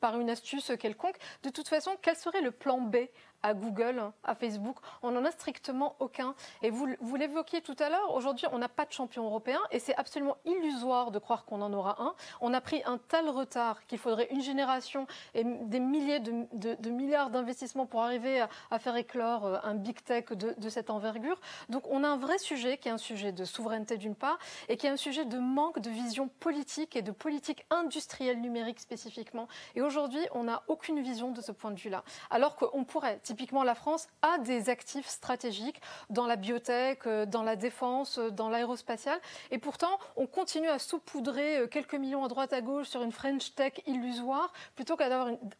[0.00, 1.16] par une astuce quelconque.
[1.42, 2.96] De toute façon, quel serait le plan B
[3.44, 4.78] à Google, à Facebook.
[5.02, 6.34] On n'en a strictement aucun.
[6.62, 9.78] Et vous, vous l'évoquiez tout à l'heure, aujourd'hui, on n'a pas de champion européen et
[9.78, 12.14] c'est absolument illusoire de croire qu'on en aura un.
[12.40, 17.28] On a pris un tel retard qu'il faudrait une génération et des milliers de, milliards
[17.28, 21.38] d'investissements pour arriver à, faire éclore euh, un big tech de, de cette envergure.
[21.68, 24.78] Donc on a un vrai sujet qui est un sujet de souveraineté d'une part et
[24.78, 29.48] qui est un sujet de manque de vision politique et de politique industrielle numérique spécifiquement.
[29.74, 32.04] Et aujourd'hui, on n'a aucune vision de ce point de vue-là.
[32.30, 37.42] Alors qu'on pourrait, typiquement la France a des actifs stratégiques dans la biotech, euh, dans
[37.42, 39.18] la défense, euh, dans l'aérospatiale.
[39.50, 43.10] Et pourtant, on continue à saupoudrer euh, quelques millions à droite à gauche sur une
[43.10, 45.08] French Tech illusoire plutôt qu'à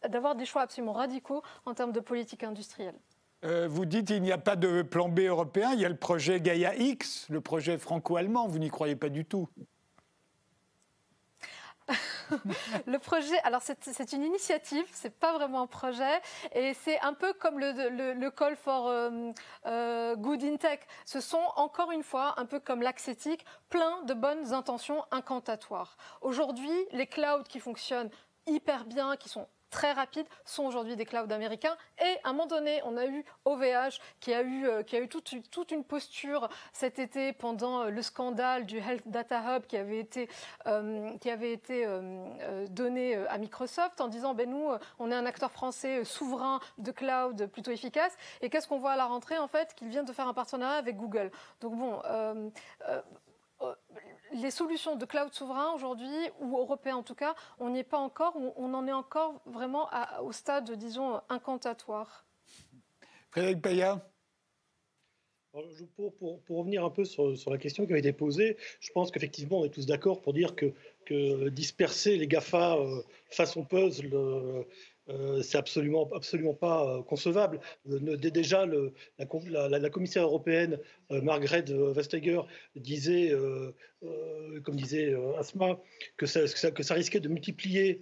[0.07, 2.95] d'avoir des choix absolument radicaux en termes de politique industrielle.
[3.43, 6.39] vous dites qu'il n'y a pas de plan B européen, il y a le projet
[6.39, 9.49] Gaia X, le projet franco-allemand, vous n'y croyez pas du tout
[12.87, 16.21] le projet, alors c'est une initiative, c'est pas vraiment un projet,
[16.53, 19.31] et c'est un peu comme le, call for euh,
[19.65, 20.79] euh, good in tech.
[21.05, 25.97] Ce sont encore une fois, un peu comme l'axétique, plein de bonnes intentions incantatoires.
[26.21, 28.09] Aujourd'hui, les clouds qui fonctionnent
[28.47, 31.75] hyper bien, qui sont très rapides sont aujourd'hui des clouds américains.
[31.99, 35.01] Et à un moment donné, on a eu OVH qui a eu, euh, qui a
[35.01, 39.65] eu toute, toute, une posture cet été pendant euh, le scandale du Health Data Hub
[39.65, 40.29] qui avait été,
[40.65, 41.85] euh, qui avait été
[42.69, 47.47] donné à Microsoft en disant ben nous, on est un acteur français souverain de cloud
[47.47, 48.15] plutôt efficace.
[48.41, 49.75] Et qu'est-ce qu'on voit à la rentrée en fait?
[49.75, 51.31] Qu'ils viennent de faire un partenariat avec Google.
[51.59, 52.01] Donc bon
[54.35, 57.97] les solutions de cloud souverain aujourd'hui, ou européen en tout cas, on n'y est pas
[57.97, 59.89] encore, on en est encore vraiment
[60.21, 62.25] au stade, disons, incantatoire.
[63.31, 64.05] Frédéric Payat
[65.95, 68.91] pour, pour, pour, revenir un peu sur, sur, la question qui a été posée, je
[68.91, 70.73] pense qu'effectivement, on est tous d'accord pour dire que,
[71.05, 74.63] que disperser les GAFA euh, façon puzzle, euh,
[75.09, 77.59] euh, c'est absolument, absolument pas euh, concevable.
[77.91, 82.41] Euh, déjà, la, commissaire européenne, Margaret Vestager,
[82.75, 83.33] disait,
[84.63, 85.79] comme disait Asma,
[86.17, 88.01] que ça, risquait de multiplier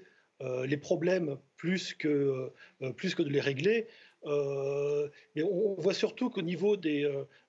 [0.66, 3.88] les problèmes plus que, de les régler.
[4.26, 7.06] mais on voit surtout qu'au niveau, des,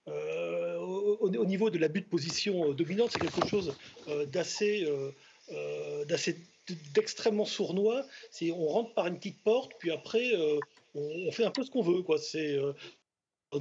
[0.07, 3.77] au, niveau de l'abus de position dominante, c'est quelque chose
[4.33, 4.87] d'assez
[6.09, 6.39] d'assez
[6.95, 8.07] d'extrêmement sournois.
[8.31, 10.59] C'est on rentre par une petite porte, puis après euh,
[10.95, 12.03] on, fait un peu ce qu'on veut.
[12.19, 12.73] C'est euh,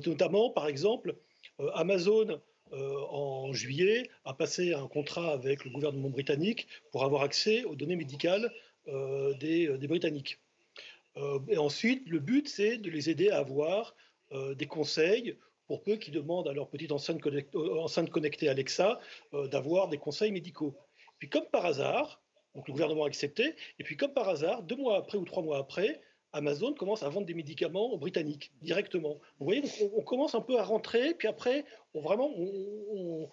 [0.05, 1.15] notamment, par exemple,
[1.59, 2.39] euh, Amazon
[2.71, 7.95] en juillet a passé un contrat avec le gouvernement britannique pour avoir accès aux données
[7.95, 8.51] médicales
[9.39, 10.39] des, Britanniques.
[11.49, 13.95] et ensuite, le but, c'est de les aider à avoir
[14.55, 15.37] des conseils
[15.67, 17.21] pour peu qu'ils demandent à leur petite enceinte
[18.09, 18.99] connectée Alexa
[19.51, 20.75] d'avoir des conseils médicaux.
[21.19, 22.22] Puis comme par hasard,
[22.55, 23.55] donc le gouvernement a accepté.
[23.79, 26.01] Et puis, comme par hasard, deux mois après ou trois mois après,
[26.33, 29.19] Amazon commence à vendre des médicaments aux Britanniques directement.
[29.39, 29.61] Vous voyez,
[29.95, 31.63] on, commence un peu à rentrer, puis après,
[31.93, 33.29] on,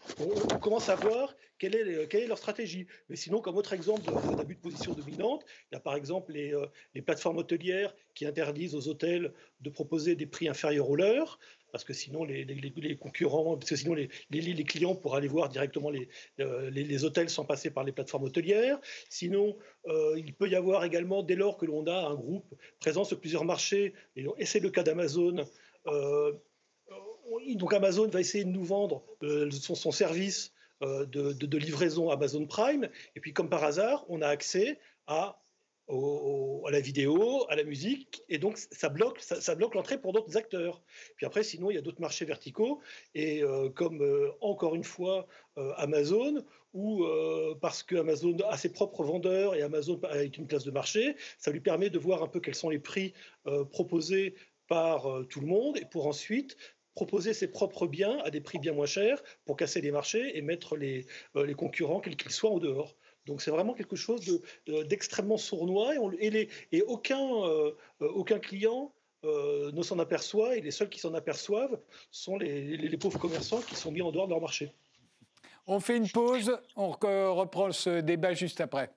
[0.61, 2.87] commence à voir quelle est, quelle est, leur stratégie.
[3.09, 4.03] Mais sinon, comme autre exemple
[4.37, 8.27] d'abus de, position dominante, il y a par exemple les, euh, les plateformes hôtelières qui
[8.27, 11.39] interdisent aux hôtels de proposer des prix inférieurs aux leurs
[11.73, 15.49] parce que sinon les, les, concurrents, parce que sinon les, les, clients pourraient aller voir
[15.49, 15.91] directement
[16.41, 18.79] euh, les, hôtels sans passer par les plateformes hôtelières.
[19.09, 19.57] Sinon,
[19.87, 23.21] euh, il peut y avoir également, dès lors que l'on a un groupe présent sur
[23.21, 25.47] plusieurs marchés, et, c'est le cas d'Amazon,
[25.87, 26.33] euh,
[27.55, 29.05] donc Amazon va essayer de nous vendre
[29.51, 30.53] son, service
[30.83, 35.41] de, de livraison Amazon Prime, et puis comme par hasard, on a accès à
[36.67, 40.37] à la vidéo, à la musique, et donc ça bloque, ça, bloque l'entrée pour d'autres
[40.37, 40.83] acteurs.
[41.17, 42.81] Puis après, sinon, il y a d'autres marchés verticaux,
[43.15, 45.27] et euh, comme euh, encore une fois
[45.59, 47.05] euh, Amazon, ou
[47.61, 51.51] parce que Amazon a ses propres vendeurs et Amazon est une classe de marché, ça
[51.51, 53.13] lui permet de voir un peu quels sont les prix
[53.73, 54.37] proposés
[54.69, 56.57] par tout le monde, et pour ensuite
[56.95, 60.43] proposer ses propres biens à des prix bien moins chers pour casser les marchés et
[60.43, 62.95] mettre les, les concurrents, quels qu'ils soient, au dehors.
[63.31, 68.93] Donc c'est vraiment quelque chose d'extrêmement sournois et, et, aucun, euh, aucun client
[69.25, 71.79] euh, ne s'en aperçoit et les seuls qui s'en aperçoivent
[72.11, 74.73] sont les, les, pauvres commerçants qui sont mis en dehors de leur marché.
[75.69, 78.91] On fait une pause, on reprend ce débat juste après.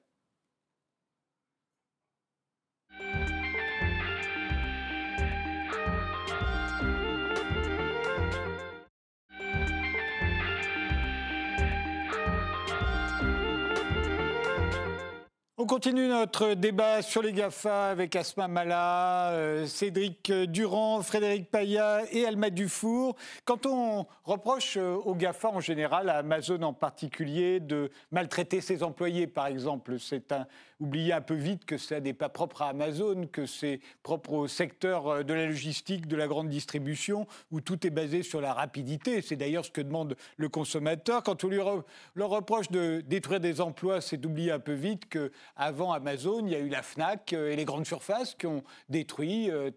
[15.64, 22.02] On continue notre débat sur les GAFA avec Asma Mala, euh, Cédric Durand, Frédéric Payat
[22.12, 23.16] et Alma Dufour.
[23.46, 28.84] Quand on reproche euh, aux GAFA en général, à Amazon en particulier, de maltraiter ses
[28.84, 30.48] employés, par exemple, c'est un,
[30.84, 34.48] oublier un peu vite que ça n'est pas propre à Amazon, que c'est propre au
[34.48, 38.54] secteur euh, de la logistique, de la grande distribution, où tout est basé sur la
[38.54, 39.22] rapidité.
[39.22, 41.24] C'est d'ailleurs ce que demande le consommateur.
[41.24, 41.60] Quand on lui
[42.16, 46.56] leur reproche de détruire des emplois, c'est d'oublier un peu vite qu'avant Amazon, il y
[46.56, 49.72] a eu la FNAC euh, et les grandes surfaces qui ont détruit euh,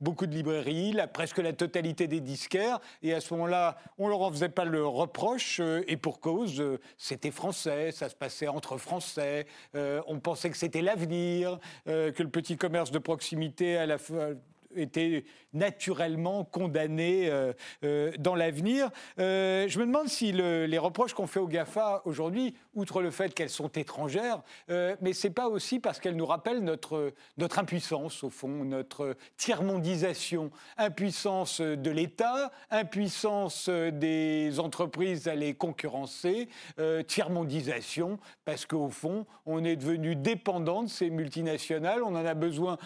[0.00, 2.80] beaucoup de librairies, presque la totalité des disquaires.
[3.02, 6.62] Et à ce moment-là, on leur en faisait pas le reproche, et pour cause,
[6.96, 9.46] c'était français, ça se passait entre Français.
[9.74, 13.98] on pensait que c'était l'avenir, euh, que le petit commerce de proximité à la
[14.76, 15.24] était
[15.56, 17.52] naturellement condamné euh,
[17.84, 18.90] euh, dans l'avenir.
[19.18, 23.34] Euh, je me demande si les reproches qu'on fait aux GAFA aujourd'hui, outre le fait
[23.34, 28.30] qu'elles sont étrangères, mais c'est pas aussi parce qu'elles nous rappellent notre, notre impuissance, au
[28.30, 36.48] fond, notre tiers-mondisation, impuissance de l'État, impuissance des entreprises à les concurrencer,
[37.06, 42.76] tiers-mondisation, parce qu'au fond, on est devenu dépendant de ces multinationales, on en a besoin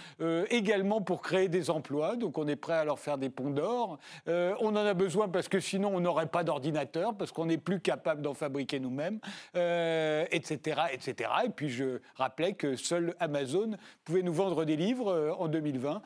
[0.50, 1.79] également pour créer des emplois,
[2.16, 3.98] donc on est prêt à leur faire des ponts d'or.
[4.28, 7.58] Euh, on en a besoin parce que sinon on n'aurait pas d'ordinateur, parce qu'on n'est
[7.58, 9.20] plus capable d'en fabriquer nous-mêmes,
[9.54, 11.30] etc., euh, etc.
[11.44, 13.72] Et puis je rappelais que seul Amazon
[14.04, 16.02] pouvait nous vendre des livres euh, en 2020.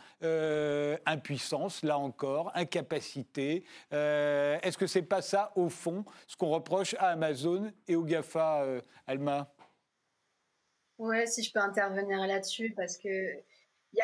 [1.06, 3.64] impuissance, là encore, incapacité.
[3.90, 8.64] Est-ce que c'est pas ça, au fond, ce qu'on reproche à Amazon et au GAFA,
[9.06, 9.48] Alma?
[10.98, 13.08] Ouais, si je peux intervenir là-dessus, parce que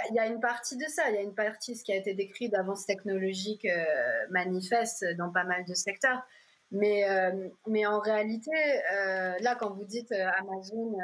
[0.09, 1.97] il y, a une partie de ça, il y a une partie ce qui a
[1.97, 3.85] été décrit d'avance technologique euh,
[4.31, 6.23] manifeste dans pas mal de secteurs.
[6.73, 8.53] Mais, euh, mais en réalité,
[8.93, 10.97] euh, là, quand vous dites Amazon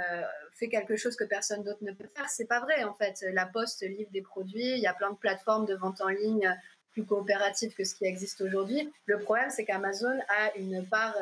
[0.54, 3.24] fait quelque chose que personne d'autre ne peut faire, c'est pas vrai en fait.
[3.32, 6.56] La Poste livre des produits, il y a plein de plateformes de vente en ligne
[6.92, 8.90] plus coopératives que ce qui existe aujourd'hui.
[9.06, 11.16] Le problème, c'est qu'Amazon a une part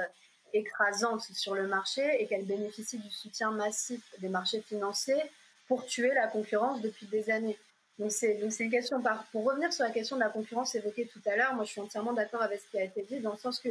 [0.52, 5.22] écrasante sur le marché et qu'elle bénéficie du soutien massif des marchés financiers
[5.68, 7.58] pour tuer la concurrence depuis des années.
[7.98, 11.36] Donc c'est une question, pour revenir sur la question de la concurrence évoquée tout à
[11.36, 13.60] l'heure, moi je suis entièrement d'accord avec ce qui a été dit, dans le sens
[13.60, 13.68] que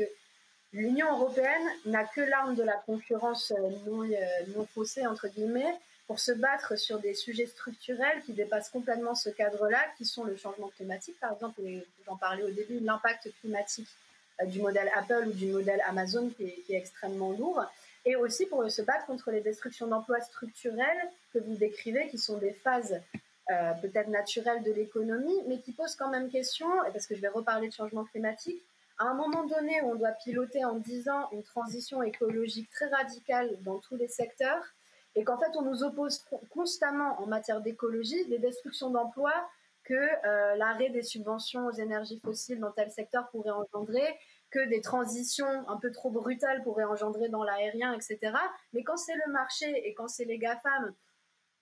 [0.71, 4.15] l'Union européenne n'a que l'arme de la concurrence euh, non, euh,
[4.56, 5.75] non faussée, entre guillemets,
[6.08, 10.36] pour se battre sur des sujets structurels qui dépassent complètement ce cadre-là, qui sont le
[10.36, 11.62] changement climatique, par exemple,
[12.06, 13.89] j'en parlais au début, l'impact climatique
[14.41, 17.62] euh, du modèle Apple ou du modèle Amazon qui est extrêmement lourd
[18.05, 22.37] et aussi pour se battre contre les destructions d'emplois structurels que vous décrivez, qui sont
[22.37, 23.01] des phases
[23.51, 27.29] euh, peut-être naturelles de l'économie, mais qui posent quand même question, parce que je vais
[27.29, 28.61] reparler de changement climatique,
[28.99, 32.87] à un moment donné où on doit piloter en 10 ans une transition écologique très
[32.87, 34.63] radicale dans tous les secteurs,
[35.15, 39.47] et qu'en fait on nous oppose constamment en matière d'écologie des destructions d'emplois
[39.83, 44.17] que euh, l'arrêt des subventions aux énergies fossiles dans tel secteur pourrait engendrer,
[44.53, 48.37] que des transitions un peu trop brutales pourraient engendrer dans l'aérien, etc.
[48.73, 50.93] Mais quand c'est le marché et quand c'est les GAFAM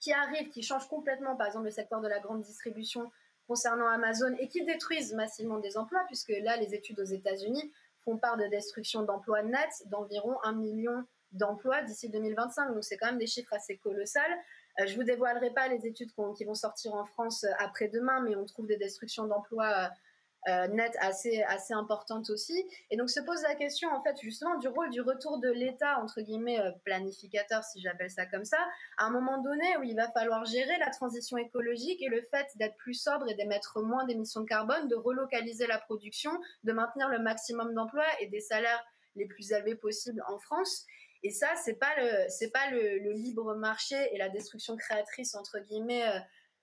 [0.01, 3.10] qui arrivent, qui changent complètement, par exemple, le secteur de la grande distribution
[3.47, 7.71] concernant Amazon et qui détruisent massivement des emplois, puisque là, les études aux États-Unis
[8.04, 12.73] font part de destruction d'emplois nets d'environ un million d'emplois d'ici 2025.
[12.73, 14.38] Donc, c'est quand même des chiffres assez colossales.
[14.82, 18.36] Euh, je vous dévoilerai pas les études qui vont sortir en France euh, après-demain, mais
[18.36, 19.88] on trouve des destructions d'emplois euh,
[20.47, 22.65] net assez, assez importante aussi.
[22.89, 25.99] Et donc se pose la question, en fait, justement, du rôle du retour de l'État,
[25.99, 28.58] entre guillemets, euh, planificateur, si j'appelle ça comme ça,
[28.97, 32.47] à un moment donné où il va falloir gérer la transition écologique et le fait
[32.56, 36.32] d'être plus sobre et d'émettre moins d'émissions de carbone, de relocaliser la production,
[36.63, 38.84] de maintenir le maximum d'emplois et des salaires
[39.15, 40.86] les plus élevés possibles en France.
[41.23, 45.36] Et ça, c'est pas le, c'est pas le, le, libre marché et la destruction créatrice
[45.36, 46.04] entre guillemets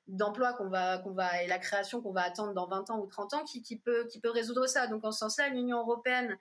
[0.09, 3.07] d'emplois qu'on va, qu'on va, et la création qu'on va attendre dans 20 ans ou
[3.07, 4.87] 30 ans qui, qui, peut, qui peut résoudre ça.
[4.87, 6.37] Donc, en ce sens-là, l'Union européenne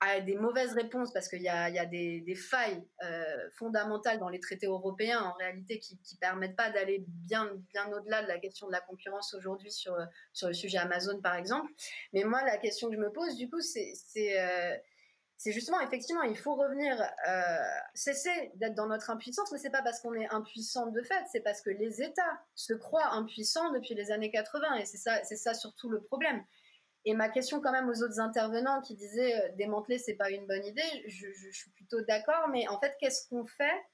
[0.00, 4.28] a des mauvaises réponses parce qu'il y a, y a des, failles euh, fondamentales dans
[4.28, 8.38] les traités européens, en réalité, qui ne permettent pas d'aller bien, bien au-delà de la
[8.38, 9.96] question de la concurrence aujourd'hui sur,
[10.34, 11.72] sur le sujet Amazon, par exemple.
[12.12, 13.94] Mais moi, la question que je me pose, du coup, c'est...
[14.38, 14.76] Euh,
[15.38, 17.56] c'est justement, effectivement, il faut revenir, euh,
[17.94, 21.40] cesser d'être dans notre impuissance, mais c'est pas parce qu'on est impuissant de fait, c'est
[21.40, 25.36] parce que les États se croient impuissants depuis les années 80, et c'est ça, c'est
[25.36, 26.42] ça surtout le problème.
[27.04, 30.46] Et ma question quand même aux autres intervenants qui disaient euh, démanteler c'est pas une
[30.46, 33.84] bonne idée, je, suis plutôt d'accord, mais en fait qu'est-ce qu'on fait?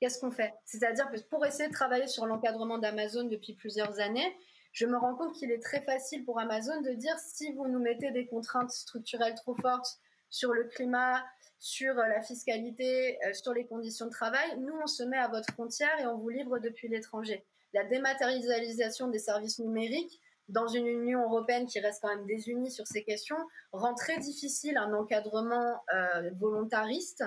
[0.00, 0.52] Qu'est-ce qu'on fait?
[0.64, 4.36] C'est-à-dire que pour essayer de travailler sur l'encadrement d'Amazon depuis plusieurs années,
[4.72, 7.78] je me rends compte qu'il est très facile pour Amazon de dire si vous nous
[7.78, 10.00] mettez des contraintes structurelles trop fortes
[10.30, 11.24] sur le climat,
[11.64, 15.28] sur euh, la fiscalité, euh, sur les conditions de travail, nous, on se met à
[15.28, 17.46] votre frontière et on vous livre depuis l'étranger.
[17.72, 22.86] La dématérialisation des services numériques, dans une Union européenne qui reste quand même désunie sur
[22.86, 23.38] ces questions,
[23.72, 27.24] rend très difficile un encadrement euh, volontariste.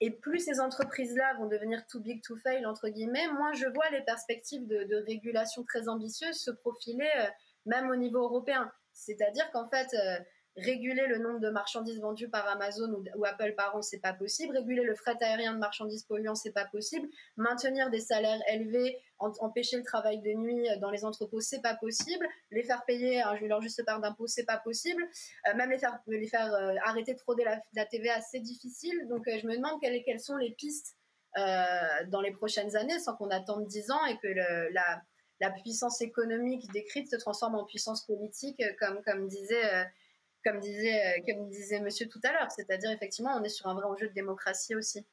[0.00, 3.88] Et plus ces entreprises-là vont devenir too big to fail, entre guillemets, moins je vois
[3.90, 7.10] les perspectives de, régulation très ambitieuses se profiler,
[7.64, 8.70] même au niveau européen.
[8.92, 9.88] C'est-à-dire qu'en fait,
[10.58, 14.56] réguler le nombre de marchandises vendues par Amazon ou, Apple par an, c'est pas possible.
[14.56, 17.08] Réguler le fret aérien de marchandises polluantes, c'est pas possible.
[17.36, 22.26] Maintenir des salaires élevés, empêcher le travail de nuit dans les entrepôts, c'est pas possible.
[22.50, 25.02] Les faire payer leur juste part d'impôts, c'est pas possible.
[25.48, 29.06] Euh, même les faire, les faire euh, arrêter de frauder la, TVA, c'est difficile.
[29.08, 30.96] Donc euh, je me demande quelles, sont les pistes
[31.36, 36.70] euh, dans les prochaines années sans qu'on attende 10 ans et que la, puissance économique
[36.72, 39.86] décrite se transforme en puissance politique, comme disait
[40.44, 42.50] comme disait, euh, comme disait monsieur tout à l'heure.
[42.50, 45.06] C'est-à-dire, effectivement, on est sur un vrai enjeu de démocratie aussi.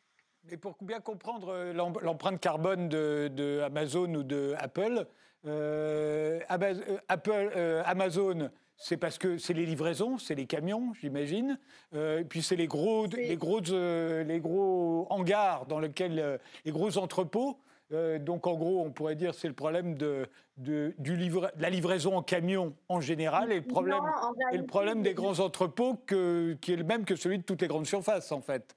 [0.43, 5.07] Mais pour bien comprendre euh, l'empreinte carbone de, de, Amazon ou de Apple,
[5.47, 11.59] euh, Apple euh, Amazon, c'est parce que c'est les livraisons, c'est les camions, j'imagine.
[11.93, 17.59] Euh, puis c'est les gros, les gros, les gros hangars dans lesquels les gros entrepôts.
[17.91, 21.61] Euh, donc en gros, on pourrait dire c'est le problème de, de, du livre, de
[21.61, 25.39] la livraison en camion en général et le problème, non, et le problème des grands
[25.39, 28.75] entrepôts que, qui est le même que celui de toutes les grandes surfaces en fait.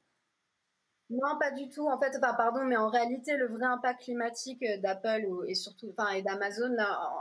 [1.10, 1.88] Non, pas du tout.
[1.88, 6.10] En fait, enfin, pardon, mais en réalité, le vrai impact climatique d'Apple et surtout, enfin,
[6.10, 6.76] et d'Amazon,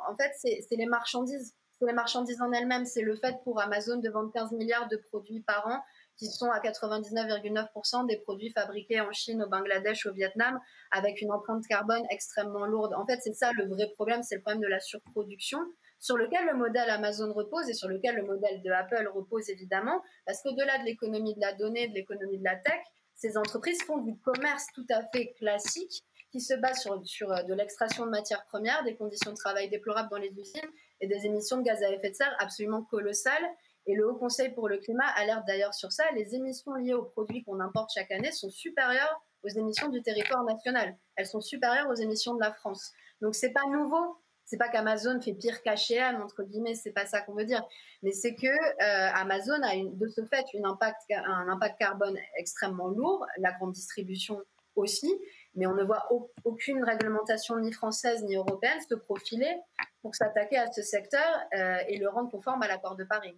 [0.09, 1.55] en fait, c'est les marchandises.
[1.79, 2.85] C'est les marchandises en elles-mêmes.
[2.85, 5.81] C'est le fait pour Amazon de vendre 15 milliards de produits par an
[6.17, 10.59] qui sont à 99,9% des produits fabriqués en Chine, au Bangladesh, au Vietnam,
[10.91, 12.93] avec une empreinte carbone extrêmement lourde.
[12.95, 15.59] En fait, c'est ça le vrai problème, c'est le problème de la surproduction,
[15.99, 20.01] sur lequel le modèle Amazon repose et sur lequel le modèle de Apple repose évidemment,
[20.25, 22.81] parce qu'au-delà de l'économie de la donnée, de l'économie de la tech,
[23.15, 27.53] ces entreprises font du commerce tout à fait classique qui se base sur, sur de
[27.53, 31.57] l'extraction de matières premières, des conditions de travail déplorables dans les usines et des émissions
[31.57, 33.47] de gaz à effet de serre absolument colossales
[33.87, 36.03] et le Haut Conseil pour le climat alerte d'ailleurs sur ça.
[36.13, 40.43] Les émissions liées aux produits qu'on importe chaque année sont supérieures aux émissions du territoire
[40.43, 40.97] national.
[41.15, 42.91] Elles sont supérieures aux émissions de la France.
[43.21, 44.17] Donc c'est pas nouveau.
[44.43, 47.65] C'est pas qu'Amazon fait pire qu'H&M entre guillemets, c'est pas ça qu'on veut dire.
[48.01, 53.51] Mais c'est que euh, Amazon a de ce fait un impact carbone extrêmement lourd, la
[53.53, 54.41] grande distribution
[54.75, 55.13] aussi,
[55.55, 56.07] mais on ne voit
[56.45, 59.53] aucune réglementation ni française ni européenne se profiler
[60.01, 63.37] pour s'attaquer à ce secteur euh, et le rendre conforme à l'accord de Paris.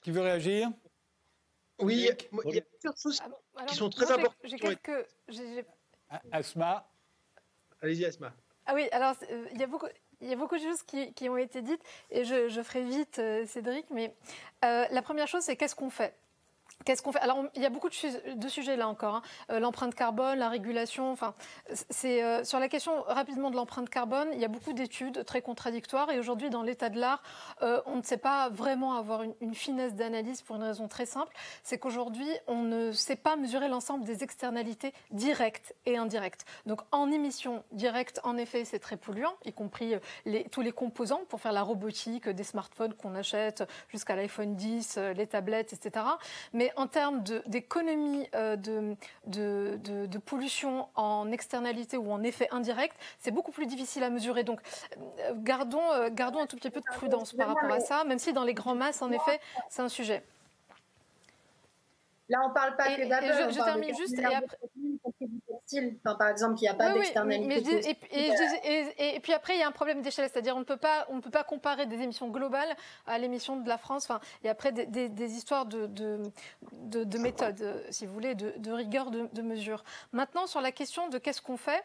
[0.00, 0.70] Qui veut réagir?
[1.78, 2.10] Oui,
[2.44, 4.36] il y a plusieurs choses alors, alors, qui sont très importantes.
[4.44, 5.06] J'ai quelques.
[6.30, 6.90] Asma?
[7.80, 8.34] Allez-y, Asma.
[8.66, 9.86] Ah oui, alors euh, il y a beaucoup.
[10.22, 12.84] Il y a beaucoup de choses qui, qui ont été dites et je, je ferai
[12.84, 13.88] vite, euh, Cédric.
[13.88, 14.14] Mais
[14.66, 16.14] euh, la première chose, c'est qu'est-ce qu'on fait?
[16.84, 17.20] Qu'est-ce qu'on fait?
[17.20, 19.16] Alors, il y a beaucoup de, sujets là encore.
[19.16, 19.22] Hein.
[19.50, 21.12] Euh, l'empreinte carbone, la régulation.
[21.12, 21.34] Enfin,
[21.90, 24.28] c'est euh, sur la question rapidement de l'empreinte carbone.
[24.32, 26.10] Il y a beaucoup d'études très contradictoires.
[26.10, 27.22] Et aujourd'hui, dans l'état de l'art,
[27.60, 31.34] euh, on ne sait pas vraiment avoir une, finesse d'analyse pour une raison très simple.
[31.64, 36.46] C'est qu'aujourd'hui, on ne sait pas mesurer l'ensemble des externalités directes et indirectes.
[36.64, 39.96] Donc, en émissions directes, en effet, c'est très polluant, y compris
[40.50, 45.26] tous les composants pour faire la robotique des smartphones qu'on achète jusqu'à l'iPhone 10, les
[45.26, 46.06] tablettes, etc.
[46.52, 48.96] Mais en termes d'économie euh, de,
[49.26, 54.44] de, pollution en externalité ou en effet indirect, c'est beaucoup plus difficile à mesurer.
[54.44, 54.60] Donc,
[55.20, 58.18] euh, gardons, euh, gardons un tout petit peu de prudence par rapport à ça, même
[58.18, 60.22] si dans les grands masses, en effet, c'est un sujet.
[62.28, 63.50] Là, on ne parle pas que d'Apple.
[63.50, 64.56] Je, je termine juste et après
[66.04, 67.96] par exemple, il n'y a pas d'externalité.
[68.12, 71.16] et, puis après, il y a un problème d'échelle, c'est-à-dire on ne peut pas, on
[71.16, 72.74] ne peut pas comparer des émissions globales
[73.06, 74.04] à l'émission de la France.
[74.04, 75.86] Enfin, il y a après des, histoires de,
[76.72, 79.84] de, méthode, si vous voulez, de, rigueur de, mesure.
[80.12, 81.82] Maintenant, sur la question de qu'est-ce qu'on fait.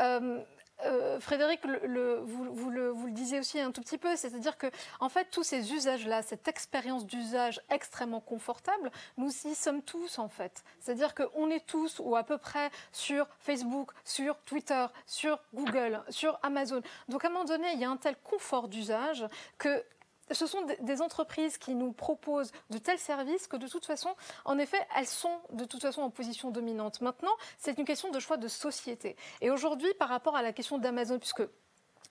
[0.00, 0.42] Euh,
[0.84, 4.68] euh, Frédéric, vous, le, disiez aussi un tout petit peu, c'est-à-dire que
[5.00, 10.28] en fait tous ces usages-là, cette expérience d'usage extrêmement confortable, nous y sommes tous en
[10.28, 10.62] fait.
[10.80, 16.38] C'est-à-dire qu'on est tous ou à peu près sur Facebook, sur Twitter, sur Google, sur
[16.42, 16.82] Amazon.
[17.08, 19.26] Donc à un moment donné, il y a un tel confort d'usage
[19.58, 19.84] que
[20.30, 24.14] ce sont des entreprises qui nous proposent de tels services que de toute façon,
[24.44, 27.00] en effet, elles sont de toute façon en position dominante.
[27.00, 29.16] Maintenant, c'est une question de choix de société.
[29.40, 31.42] Et aujourd'hui, par rapport à la question d'Amazon, puisque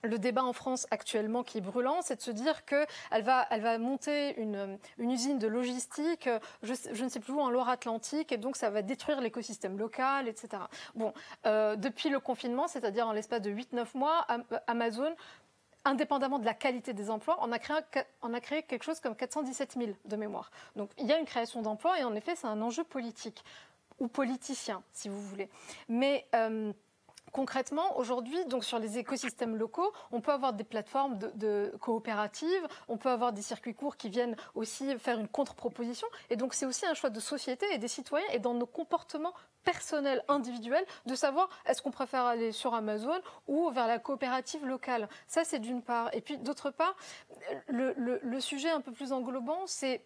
[0.03, 3.61] le débat en France actuellement qui est brûlant, c'est de se dire qu'elle va, elle
[3.61, 6.29] va monter une, usine de logistique,
[6.61, 10.63] je, ne sais plus où, en Loire-Atlantique, et donc ça va détruire l'écosystème local, etc.
[10.95, 11.13] Bon,
[11.45, 14.27] euh, depuis le confinement, c'est-à-dire en l'espace de 8-9 mois,
[14.67, 15.13] Amazon
[15.87, 20.15] indépendamment de la qualité des emplois, on a créé, quelque chose comme 417 000 de
[20.15, 20.51] mémoire.
[20.75, 23.43] Donc il y a une création d'emplois et en effet c'est un enjeu politique
[23.99, 25.49] ou politicien si vous voulez.
[25.89, 26.71] Mais euh,
[27.37, 32.97] concrètement, aujourd'hui, donc sur les écosystèmes locaux, on peut avoir des plateformes de, coopératives, on
[32.97, 36.07] peut avoir des circuits courts qui viennent aussi faire une contre-proposition.
[36.31, 39.35] Et donc, c'est aussi un choix de société et des citoyens et dans nos comportements
[39.63, 45.07] personnels, individuels, de savoir est-ce qu'on préfère aller sur Amazon ou vers la coopérative locale.
[45.27, 46.09] Ça, c'est d'une part.
[46.15, 46.95] Et puis, d'autre part,
[47.67, 50.03] le, le sujet un peu plus englobant, c'est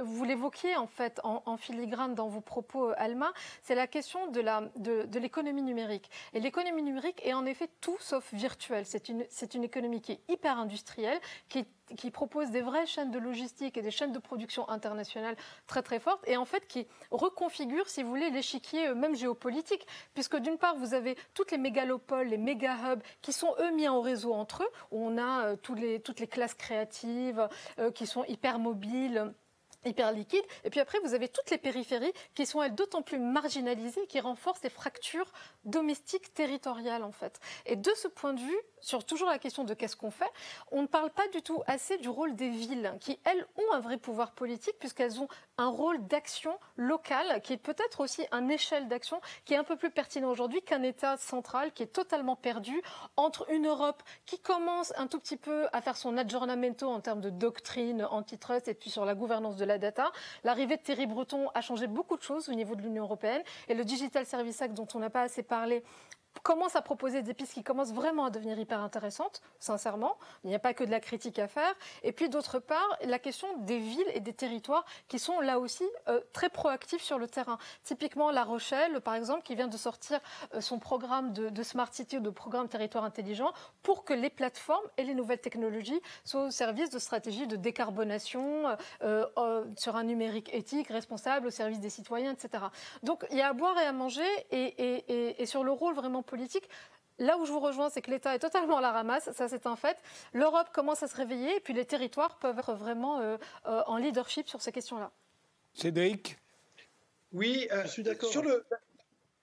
[0.00, 3.32] vous l'évoquiez en fait en, filigrane dans vos propos, euh, Alma,
[3.62, 6.10] c'est la question de, l'économie numérique.
[6.32, 8.84] Et l'économie numérique est en effet tout sauf virtuelle.
[8.86, 11.66] C'est une, économie qui est hyper industrielle, qui,
[12.10, 15.36] propose des vraies chaînes de logistique et des chaînes de production internationales
[15.66, 19.86] très très fortes, et en fait qui reconfigure, si vous voulez, l'échiquier euh, même géopolitique,
[20.14, 23.88] puisque d'une part, vous avez toutes les mégalopoles, les méga hubs, qui sont eux mis
[23.88, 25.80] en réseau entre eux, où on a euh, toutes
[26.20, 27.48] les classes créatives
[27.94, 29.32] qui sont hyper mobiles
[29.84, 30.44] hyper liquide.
[30.64, 34.20] Et puis après, vous avez toutes les périphéries qui sont, elles, d'autant plus marginalisées, qui
[34.20, 35.30] renforcent les fractures
[35.64, 37.40] domestiques territoriales, en fait.
[37.66, 40.30] Et de ce point de vue, sur toujours la question de qu'est-ce qu'on fait,
[40.70, 43.80] on ne parle pas du tout assez du rôle des villes, qui, elles, ont un
[43.80, 48.88] vrai pouvoir politique, puisqu'elles ont un rôle d'action locale, qui est peut-être aussi un échelle
[48.88, 52.82] d'action, qui est un peu plus pertinent aujourd'hui qu'un État central qui est totalement perdu
[53.16, 57.20] entre une Europe qui commence un tout petit peu à faire son aggiornamento en termes
[57.20, 60.12] de doctrine antitrust et puis sur la gouvernance de la data.
[60.44, 63.74] L'arrivée de Thierry Breton a changé beaucoup de choses au niveau de l'Union européenne et
[63.74, 65.82] le Digital Service Act dont on n'a pas assez parlé
[66.42, 70.16] commence à proposer des pistes qui commencent vraiment à devenir hyper intéressantes, sincèrement.
[70.44, 71.74] Il n'y a pas que de la critique à faire.
[72.02, 75.84] Et puis d'autre part, la question des villes et des territoires qui sont là aussi
[76.08, 77.58] euh, très proactifs sur le terrain.
[77.84, 80.20] Typiquement La Rochelle, par exemple, qui vient de sortir
[80.54, 83.52] euh, son programme de, Smart City ou de programme territoire intelligent
[83.82, 88.76] pour que les plateformes et les nouvelles technologies soient au service de stratégies de décarbonation
[89.02, 92.64] euh, sur un numérique éthique, responsable, au service des citoyens, etc.
[93.04, 96.68] Donc il y a à boire et à manger et sur le rôle vraiment politique.
[97.18, 99.66] Là où je vous rejoins, c'est que l'État est totalement à la ramasse, ça c'est
[99.66, 99.96] un fait.
[100.32, 103.96] L'Europe commence à se réveiller et puis les territoires peuvent être vraiment euh, euh, en
[103.96, 105.10] leadership sur ces questions-là.
[105.74, 106.38] Cédric?
[107.32, 108.30] Oui, euh, je suis d'accord.
[108.30, 108.44] Sur,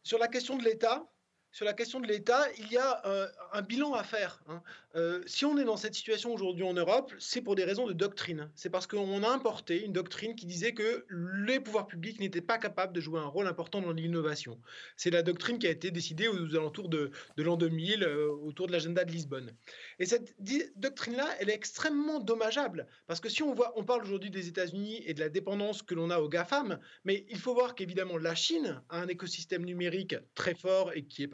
[0.04, 1.04] sur la question de l'État,
[1.52, 4.42] sur la question de l'État, il y a euh, un bilan à faire.
[4.48, 4.62] Hein.
[4.96, 7.94] Euh, si on est dans cette situation aujourd'hui en Europe, c'est pour des raisons de
[7.94, 8.50] doctrine.
[8.56, 12.58] C'est parce qu'on a importé une doctrine qui disait que les pouvoirs publics n'étaient pas
[12.58, 14.60] capables de jouer un rôle important dans l'innovation.
[14.96, 18.72] C'est la doctrine qui a été décidée aux alentours de, l'an 2000, euh, autour de
[18.72, 19.54] l'agenda de Lisbonne.
[20.00, 20.36] Et cette
[20.76, 22.88] doctrine-là, elle est extrêmement dommageable.
[23.08, 25.96] Parce que si on voit, on parle aujourd'hui des États-Unis et de la dépendance que
[25.96, 30.16] l'on a aux GAFAM, mais il faut voir qu'évidemment la Chine a un écosystème numérique
[30.36, 31.28] très fort et qui est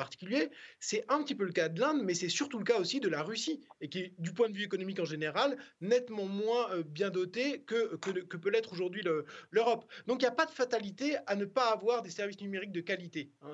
[0.80, 3.10] C'est un petit peu le cas de l'Inde, mais c'est surtout le cas aussi de
[3.10, 7.10] la Russie, et qui du point de vue économique en général, nettement moins euh, bien
[7.10, 9.04] dotée que, que, peut l'être aujourd'hui
[9.52, 9.86] l'Europe.
[10.08, 12.82] Donc il n'y a pas de fatalité à ne pas avoir des services numériques de
[12.82, 13.32] qualité.
[13.42, 13.54] Hein.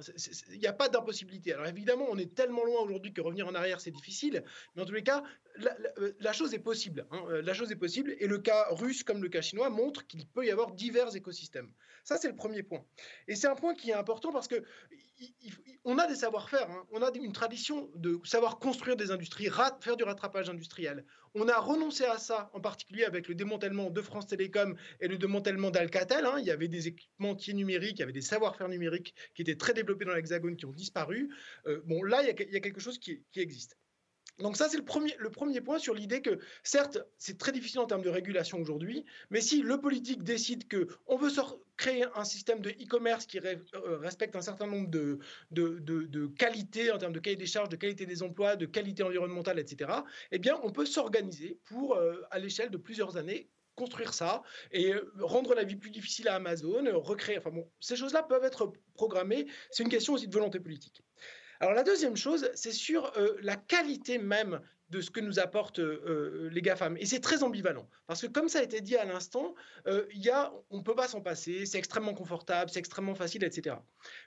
[0.52, 1.54] Il n'y a pas d'impossibilité.
[1.54, 4.44] Alors évidemment, on est tellement loin aujourd'hui que revenir en arrière, c'est difficile,
[4.76, 5.24] mais en tous les cas,
[5.58, 5.76] la,
[6.20, 7.06] la, chose est possible.
[7.12, 7.42] Hein.
[7.44, 10.46] La chose est possible, et le cas russe comme le cas chinois montre qu'il peut
[10.46, 11.72] y avoir divers écosystèmes.
[12.04, 12.84] Ça, c'est le premier point.
[13.28, 14.64] Et c'est un point qui est important parce que
[15.84, 16.86] on a des savoir-faire, hein.
[16.92, 19.50] on a une tradition de savoir construire des industries,
[19.82, 21.06] faire du rattrapage industriel.
[21.34, 25.18] On a renoncé à ça, en particulier avec le démantèlement de France Télécom et le
[25.18, 26.26] démantèlement d'Alcatel.
[26.26, 26.36] Hein.
[26.40, 29.74] Il y avait des équipementiers numériques, il y avait des savoir-faire numériques qui étaient très
[29.74, 31.34] développés dans l'Hexagone, qui ont disparu.
[31.68, 33.78] Euh, bon, là, il y, a, quelque chose qui existe.
[34.42, 37.80] Donc ça, c'est le premier, le premier point sur l'idée que, certes, c'est très difficile
[37.80, 41.30] en termes de régulation aujourd'hui, mais si le politique décide qu'on veut
[41.78, 45.20] créer un système de e-commerce qui euh, respecte un certain nombre de,
[45.52, 49.04] de, de, qualités en termes de cahier des charges, de qualité des emplois, de qualité
[49.04, 49.92] environnementale, etc.,
[50.32, 54.94] eh bien, on peut s'organiser pour, euh, à l'échelle de plusieurs années, construire ça et
[54.94, 57.38] euh, rendre la vie plus difficile à Amazon, recréer.
[57.38, 59.48] Enfin bon, ces choses-là peuvent être programmées.
[59.72, 61.04] C'est une question aussi de volonté politique.
[61.62, 65.78] Alors la deuxième chose, c'est sur euh, la qualité même de ce que nous apportent
[65.78, 66.98] euh, euh, les GAFAM.
[66.98, 67.88] Et c'est très ambivalent.
[68.08, 69.54] Parce que comme ça a été dit à l'instant,
[69.86, 73.76] a, on ne peut pas s'en passer, c'est extrêmement confortable, c'est extrêmement facile, etc.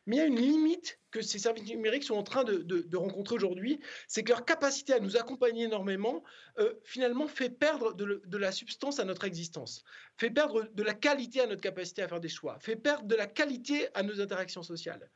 [0.06, 3.34] Mais il y a une limite que ces services numériques sont en train de, rencontrer
[3.34, 6.22] aujourd'hui, c'est que leur capacité à nous accompagner énormément,
[6.82, 9.84] finalement, fait perdre de, la substance à notre existence,
[10.16, 13.14] fait perdre de la qualité à notre capacité à faire des choix, fait perdre de
[13.14, 15.10] la qualité à nos interactions sociales.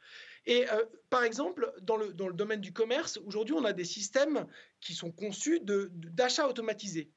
[0.47, 4.47] Et euh, par exemple, dans le, domaine du commerce, aujourd'hui, on a des systèmes
[4.81, 7.11] qui sont conçus d'achat de, automatisé.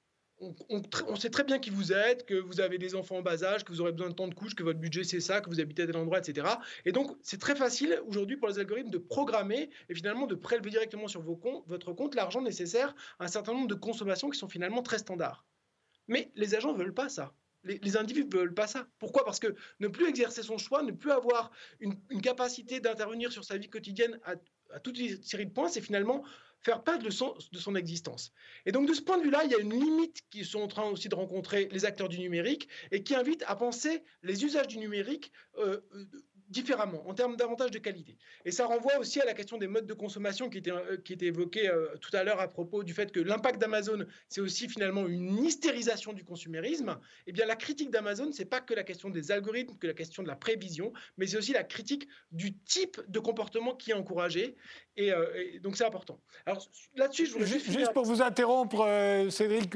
[0.70, 3.64] On, sait très bien qui vous êtes, que vous avez des enfants en bas âge,
[3.64, 5.60] que vous aurez besoin de temps de couches, que votre budget c'est ça, que vous
[5.60, 6.48] habitez à tel endroit, etc.
[6.84, 10.72] Et donc, c'est très facile aujourd'hui pour les algorithmes de programmer et finalement de prélever
[10.72, 14.82] directement sur votre compte l'argent nécessaire à un certain nombre de consommations qui sont finalement
[14.82, 15.46] très standards.
[16.08, 18.88] Mais les agents ne veulent pas ça les, individus ne veulent pas ça.
[19.00, 19.26] Pourquoi?
[19.26, 23.58] Parce que ne plus exercer son choix, ne plus avoir une, capacité d'intervenir sur sa
[23.58, 26.24] vie quotidienne à, toute une série de points, c'est finalement
[26.60, 28.32] faire perdre le sens de son existence.
[28.66, 30.68] Et donc de ce point de vue-là, il y a une limite qui sont en
[30.68, 34.68] train aussi de rencontrer les acteurs du numérique et qui invite à penser les usages
[34.68, 35.82] du numérique euh,
[36.52, 38.18] différemment, en termes d'avantages de qualité.
[38.46, 41.14] Et ça renvoie aussi à la question des modes de consommation qui était, euh, qui
[41.14, 44.68] était évoquée euh, tout à l'heure à propos du fait que l'impact d'Amazon, c'est aussi
[44.68, 47.00] finalement une hystérisation du consumérisme.
[47.26, 50.24] Eh bien, la critique d'Amazon, c'est pas que la question des algorithmes, que la question
[50.24, 54.56] de la prévision, mais c'est aussi la critique du type de comportement qui est encouragé.
[54.98, 56.20] Et, euh, donc, c'est important.
[56.46, 57.72] Alors, là-dessus, je voudrais juste...
[57.72, 58.86] Juste pour vous interrompre,
[59.30, 59.76] Cédric,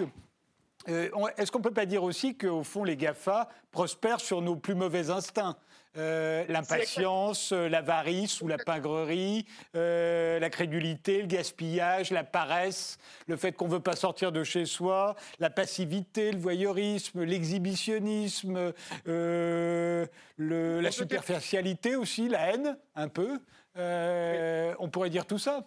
[0.88, 4.76] est-ce qu'on ne peut pas dire aussi qu'au fond, les GAFA prospèrent sur nos plus
[4.76, 5.57] mauvais instincts?
[5.97, 13.37] Euh, l'impatience, euh, l'avarice ou la pingrerie, euh, la crédulité, le gaspillage, la paresse, le
[13.37, 18.73] fait qu'on ne veut pas sortir de chez soi, la passivité, le voyeurisme, l'exhibitionnisme,
[19.05, 23.39] la superficialité aussi, la haine, un peu.
[23.75, 25.65] on pourrait dire tout ça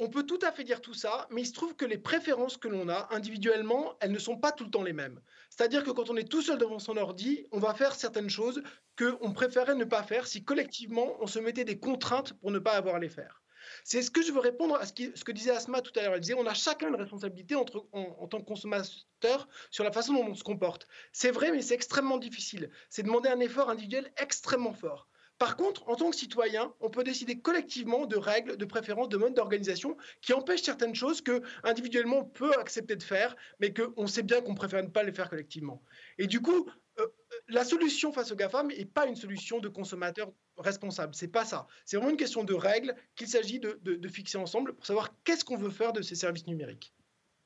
[0.00, 2.56] on peut tout à fait dire tout ça, mais il se trouve que les préférences
[2.56, 5.20] que l'on a individuellement, elles ne sont pas tout le temps les mêmes.
[5.58, 8.62] C'est-à-dire que quand on est tout seul devant son ordi, on va faire certaines choses
[8.96, 12.74] qu'on préférait ne pas faire si collectivement on se mettait des contraintes pour ne pas
[12.74, 13.42] avoir à les faire.
[13.82, 16.14] C'est ce que je veux répondre à ce, que disait Asma tout à l'heure.
[16.14, 20.26] Elle disait on a chacun une responsabilité en, tant que consommateur sur la façon dont
[20.28, 20.86] on se comporte.
[21.12, 22.70] C'est vrai, mais c'est extrêmement difficile.
[22.88, 25.07] C'est demander un effort individuel extrêmement fort.
[25.38, 29.16] Par contre, en tant que citoyen, on peut décider collectivement de règles, de préférences, de
[29.16, 34.08] modes d'organisation qui empêchent certaines choses que individuellement on peut accepter de faire, mais qu'on
[34.08, 35.80] sait bien qu'on préfère ne pas les faire collectivement.
[36.18, 36.68] Et du coup,
[36.98, 37.06] euh,
[37.46, 41.14] la solution face aux GAFAM n'est pas une solution de consommateur responsable.
[41.14, 41.68] C'est pas ça.
[41.84, 45.56] C'est vraiment une question de règles qu'il s'agit de, fixer ensemble pour savoir qu'est-ce qu'on
[45.56, 46.92] veut faire de ces services numériques.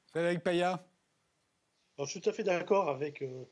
[0.08, 0.86] Frédéric Paya
[1.98, 3.44] Je suis tout à fait d'accord avec euh,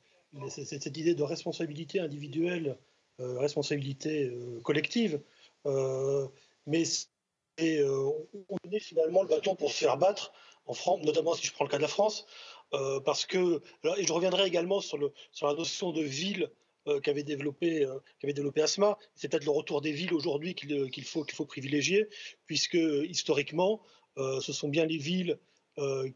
[0.49, 2.90] cette idée de responsabilité individuelle euh,
[3.39, 5.21] responsabilité euh, collective.
[5.67, 6.27] Euh,
[6.67, 6.85] mais
[7.59, 10.33] on est finalement le bâton pour se faire battre,
[10.67, 12.27] en France, notamment si je prends le cas de la France,
[13.05, 13.61] parce que,
[13.99, 16.51] et je reviendrai également sur, la notion de ville
[17.03, 17.87] qu'avait développé,
[18.19, 18.97] qu'avait développé Asma.
[19.15, 22.09] C'est peut-être le retour des villes aujourd'hui qu'il faut, qu'il faut privilégier,
[22.47, 23.83] puisque historiquement,
[24.17, 25.50] ce sont bien les villes euh,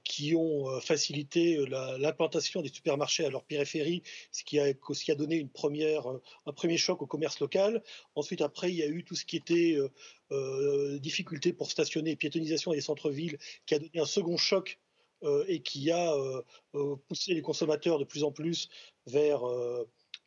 [0.05, 5.43] qui ont euh, facilité euh, l'implantation des supermarchés à leur périphérie, ce qui a, donné
[5.43, 7.83] un premier choc au commerce local.
[8.15, 9.77] Ensuite, après, il y a eu tout ce qui était
[10.33, 14.79] euh, difficulté pour stationner, piétonisation des centres-villes, qui a donné un second choc
[15.49, 16.15] et qui a
[17.09, 18.69] poussé les consommateurs de plus en plus
[19.07, 19.41] vers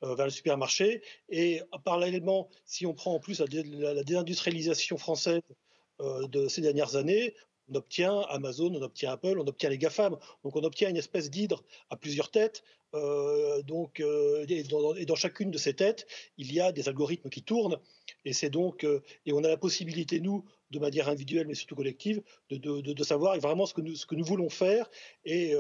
[0.01, 1.03] le supermarché.
[1.29, 5.41] Et parallèlement, si on prend en plus la, déindustrialisation française
[5.99, 7.35] de ces dernières années,
[7.69, 10.17] on obtient Amazon, on obtient Apple, on obtient les GAFAM.
[10.43, 12.63] Donc on obtient une espèce d'hydre à plusieurs têtes.
[13.65, 14.63] donc, et
[15.05, 16.07] dans, chacune de ces têtes,
[16.37, 17.79] il y a des algorithmes qui tournent.
[18.25, 18.85] Et donc,
[19.25, 23.65] et on a la possibilité, nous, de manière individuelle mais surtout collective, de, savoir vraiment
[23.65, 24.89] ce que, nous, ce que nous voulons faire
[25.25, 25.53] et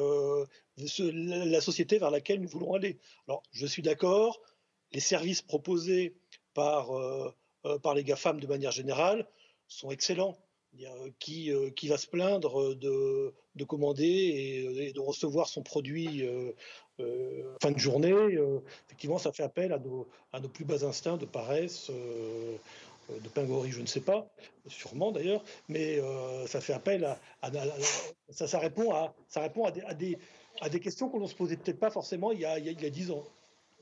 [0.77, 2.97] la société vers laquelle nous voulons aller.
[3.27, 4.39] Alors, je suis d'accord,
[4.93, 6.15] les services proposés
[6.53, 6.89] par,
[7.83, 9.27] par les GAFAM de manière générale
[9.67, 10.37] sont excellents.
[11.19, 16.23] Qui, qui, va se plaindre de, de commander et, de recevoir son produit
[17.61, 18.13] fin de journée
[18.85, 23.71] Effectivement, ça fait appel à nos, à nos plus bas instincts de paresse, de pingorie,
[23.71, 24.29] je ne sais pas,
[24.67, 25.99] sûrement d'ailleurs, mais
[26.45, 27.51] ça fait appel à,
[28.29, 30.17] ça, ça, répond à, ça répond à des, à des,
[30.69, 32.89] des questions qu'on ne se posait peut-être pas forcément il y a, il y a
[32.89, 33.23] 10 ans.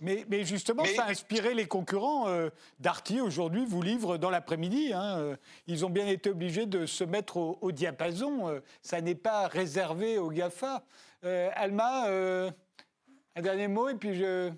[0.01, 2.27] Mais, justement, ça a inspiré les concurrents.
[2.27, 4.91] Euh, Darty, aujourd'hui, vous livre dans l'après-midi.
[4.93, 5.35] Hein, euh,
[5.67, 8.49] ils ont bien été obligés de se mettre au, diapason.
[8.49, 10.83] Euh, ça n'est pas réservé aux GAFA.
[11.23, 14.51] Alma, un dernier mot et puis je...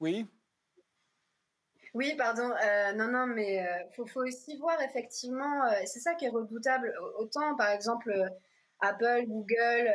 [0.00, 0.26] Oui
[1.94, 2.48] oui, pardon.
[2.96, 6.90] non, non, mais il faut, aussi voir effectivement, c'est ça qui est redoutable.
[7.18, 8.10] Autant, par exemple,
[8.80, 9.92] Apple, Google,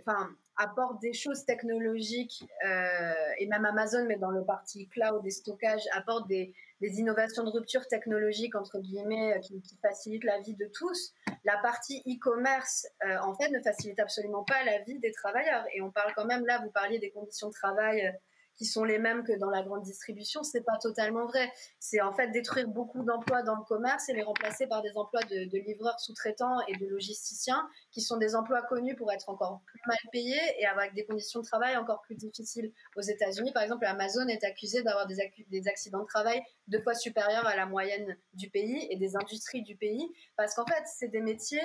[0.00, 5.30] enfin, apporte des choses technologiques euh, et même Amazon, mais dans le parti cloud et
[5.30, 10.66] stockage, apporte des, innovations de rupture technologique entre guillemets euh, qui, facilitent la vie de
[10.74, 11.12] tous.
[11.44, 15.64] La partie e-commerce, euh, en fait, ne facilite absolument pas la vie des travailleurs.
[15.74, 18.12] Et on parle quand même là, vous parliez des conditions de travail
[18.56, 21.52] qui sont les mêmes que dans la grande distribution, c'est pas totalement vrai.
[21.78, 25.22] C'est en fait détruire beaucoup d'emplois dans le commerce et les remplacer par des emplois
[25.22, 29.80] de, livreurs sous-traitants et de logisticiens, qui sont des emplois connus pour être encore plus
[29.86, 32.72] mal payés et avec des conditions de travail encore plus difficiles.
[32.96, 35.16] Aux États-Unis, par exemple, Amazon est accusé d'avoir des,
[35.50, 39.62] des accidents de travail deux fois supérieurs à la moyenne du pays et des industries
[39.62, 41.62] du pays, parce qu'en fait, c'est des métiers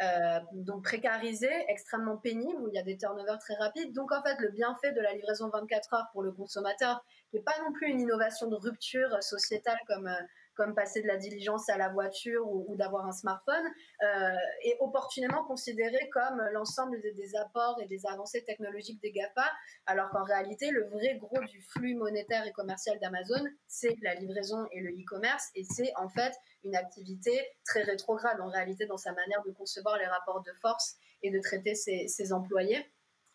[0.00, 3.92] euh, donc précarisé, extrêmement pénible, où il y a des turnovers très rapides.
[3.92, 7.58] Donc en fait, le bienfait de la livraison 24 heures pour le consommateur, n'est pas
[7.64, 10.20] non plus une innovation de rupture sociétale comme euh,
[10.58, 13.64] comme passer de la diligence à la voiture ou, d'avoir un smartphone,
[14.02, 14.34] euh,
[14.64, 19.48] est opportunément considéré comme l'ensemble des, apports et des avancées technologiques des GAFA,
[19.86, 24.66] alors qu'en réalité, le vrai gros du flux monétaire et commercial d'Amazon, c'est la livraison
[24.72, 26.34] et le e-commerce, et c'est en fait
[26.64, 30.96] une activité très rétrograde en réalité dans sa manière de concevoir les rapports de force
[31.22, 32.84] et de traiter ses employés.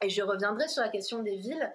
[0.03, 1.73] Et je reviendrai sur la question des villes.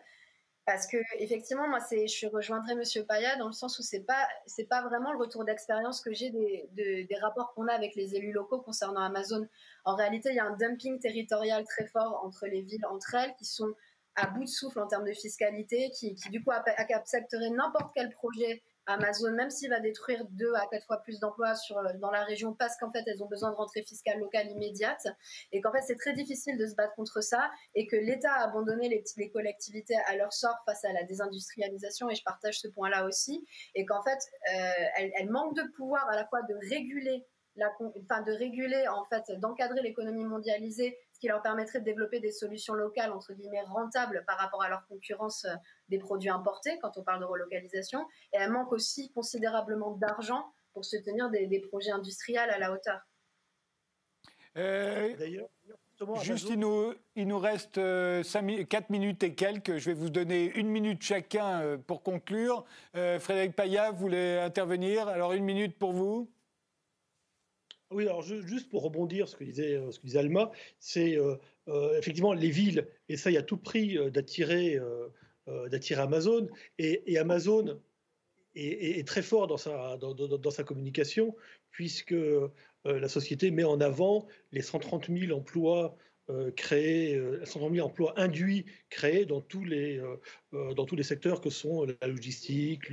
[0.69, 4.29] Parce que effectivement, moi, c'est, je rejoindrai Monsieur Paya dans le sens où c'est pas,
[4.45, 6.69] c'est pas vraiment le retour d'expérience que j'ai des,
[7.09, 9.49] des rapports qu'on a avec les élus locaux concernant Amazon.
[9.87, 13.35] En réalité, il y a un dumping territorial très fort entre les villes entre elles
[13.39, 13.73] qui sont
[14.15, 18.11] à bout de souffle en termes de fiscalité, qui, qui du coup accepteraient n'importe quel
[18.11, 22.25] projet Amazon, même s'il va détruire deux à quatre fois plus d'emplois euh, dans la
[22.25, 25.07] région parce qu'en fait, elles ont besoin de rentrée fiscale locale immédiate
[25.53, 28.49] et qu'en fait, c'est très difficile de se battre contre ça et que l'État a
[28.49, 33.05] abandonné les, collectivités à leur sort face à la désindustrialisation et je partage ce point-là
[33.05, 34.19] aussi et qu'en fait,
[34.55, 37.27] euh, elles, manquent de pouvoir à la fois de réguler
[38.03, 42.31] enfin, de réguler, en fait, d'encadrer l'économie mondialisée ce qui leur permettrait de développer des
[42.31, 45.55] solutions locales, entre guillemets, rentables par rapport à leur concurrence euh,
[45.89, 48.07] des produits importés quand on parle de relocalisation.
[48.33, 53.01] Et elle manque aussi considérablement d'argent pour soutenir des, des, projets industriels à la hauteur.
[54.57, 55.49] Euh, D'ailleurs,
[56.23, 59.79] Juste, il nous, il nous reste 4 euh, minutes et quelques.
[59.79, 62.65] Je vais vous donner une minute chacun pour conclure.
[62.93, 66.31] Frédéric Payat, vous voulez intervenir Alors, une minute pour vous.
[67.91, 71.37] Oui, alors juste pour rebondir ce que disait, euh, ce que disait Alma, c'est euh,
[71.69, 74.79] euh, effectivement les villes essayent à tout prix d'attirer
[75.97, 77.81] Amazon et, Amazon
[78.55, 81.35] est, très fort dans sa, dans, sa communication
[81.71, 82.15] puisque
[82.85, 85.97] la société met en avant les 130 000 emplois
[86.31, 90.17] euh, créés, 130 000 emplois induits créés dans tous les, euh,
[90.53, 92.91] euh, secteurs que sont la logistique,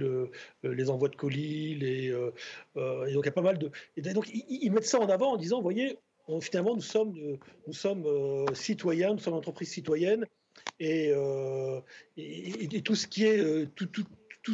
[0.63, 2.33] les envois de colis, et donc
[2.75, 3.71] il y a pas mal de...
[4.13, 5.97] Donc ils, mettent ça en avant en disant, vous voyez,
[6.41, 7.37] finalement nous sommes,
[8.53, 10.25] citoyens, nous sommes entreprises citoyennes,
[10.79, 11.11] et,
[12.15, 13.67] et, tout ce qui est...
[13.75, 13.87] Tout,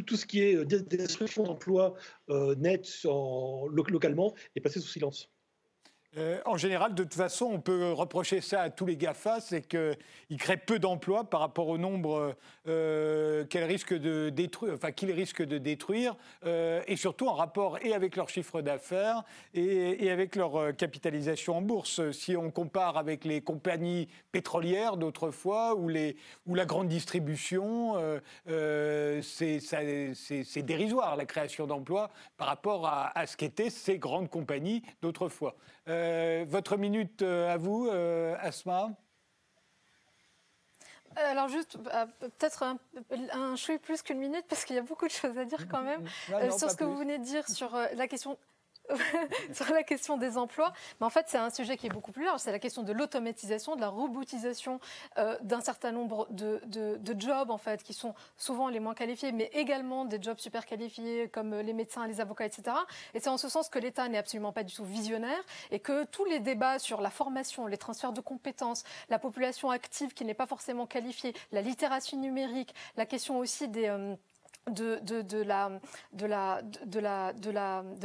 [0.03, 1.93] tout, ce qui est destruction d'emplois
[2.29, 5.29] nets localement est passé sous silence.
[6.17, 9.61] Euh, en général, de toute façon, on peut reprocher ça à tous les GAFA, c'est
[9.61, 12.35] qu'ils créent peu d'emplois par rapport au nombre
[12.67, 17.93] euh, qu'ils risquent de détruire, enfin risquent de détruire, euh, et surtout en rapport et
[17.93, 22.11] avec leur chiffre d'affaires et, avec leur capitalisation en bourse.
[22.11, 27.95] Si on compare avec les compagnies pétrolières d'autrefois ou, la grande distribution,
[29.21, 29.61] c'est
[30.57, 35.55] dérisoire la création d'emplois par rapport à, ce qu'étaient ces grandes compagnies d'autrefois.
[35.87, 36.00] Euh,
[36.45, 38.89] votre minute euh, à vous, euh, Asma.
[41.15, 41.77] Alors juste,
[42.19, 42.77] peut-être un,
[43.33, 46.07] un plus qu'une minute, parce qu'il y a beaucoup de choses à dire quand même,
[46.57, 48.37] sur ce que vous venez de dire sur la question
[49.53, 50.73] sur la question des emplois.
[50.99, 52.39] Mais en fait, c'est un sujet qui est beaucoup plus large.
[52.41, 54.79] C'est la question de l'automatisation, de la robotisation
[55.17, 56.61] euh, d'un certain nombre de,
[57.17, 61.29] jobs, en fait, qui sont souvent les moins qualifiés, mais également des jobs super qualifiés,
[61.29, 62.75] comme les médecins, les avocats, etc.
[63.13, 66.05] Et c'est en ce sens que l'État n'est absolument pas du tout visionnaire et que
[66.05, 70.33] tous les débats sur la formation, les transferts de compétences, la population active qui n'est
[70.33, 73.87] pas forcément qualifiée, la littératie numérique, la question aussi des...
[73.87, 74.15] Euh,
[74.69, 75.41] de,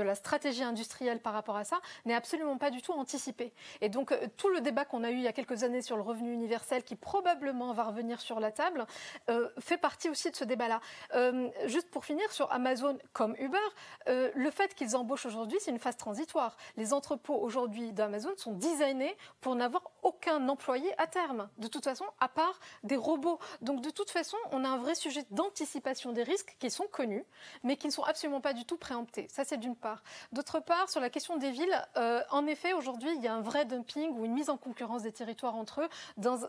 [0.02, 3.52] la, stratégie industrielle par rapport à ça n'est absolument pas du tout anticipé.
[3.80, 5.96] Et donc euh, tout le débat qu'on a eu il y a quelques années sur
[5.96, 8.86] le revenu universel, qui probablement va revenir sur la table,
[9.30, 10.80] euh, fait partie aussi de ce débat-là.
[11.14, 13.58] Euh, juste pour finir, sur Amazon comme Uber,
[14.06, 16.56] le fait qu'ils embauchent aujourd'hui, c'est une phase transitoire.
[16.76, 22.04] Les entrepôts aujourd'hui d'Amazon sont designés pour n'avoir aucun employé à terme, de toute façon,
[22.20, 23.40] à part des robots.
[23.60, 27.24] Donc de toute façon, on a un vrai sujet d'anticipation des risques qui sont connus,
[27.64, 29.26] mais qui ne sont absolument pas du tout préemptés.
[29.28, 30.04] Ça, c'est d'une part.
[30.30, 33.40] D'autre part, sur la question des villes, euh, en effet, aujourd'hui, il y a un
[33.40, 36.46] vrai dumping ou une mise en concurrence des territoires entre eux dans,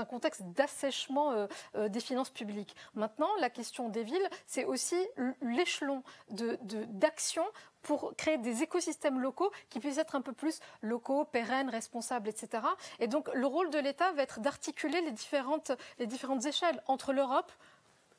[0.00, 2.74] un, contexte d'assèchement euh, euh, des finances publiques.
[2.94, 4.96] Maintenant, la question des villes, c'est aussi
[5.42, 7.44] l'échelon d'action
[7.88, 12.62] pour créer des écosystèmes locaux qui puissent être un peu plus locaux, pérennes, responsables, etc.
[13.00, 17.14] Et donc, le rôle de l'État va être d'articuler les différentes, les différentes échelles entre
[17.14, 17.50] l'Europe,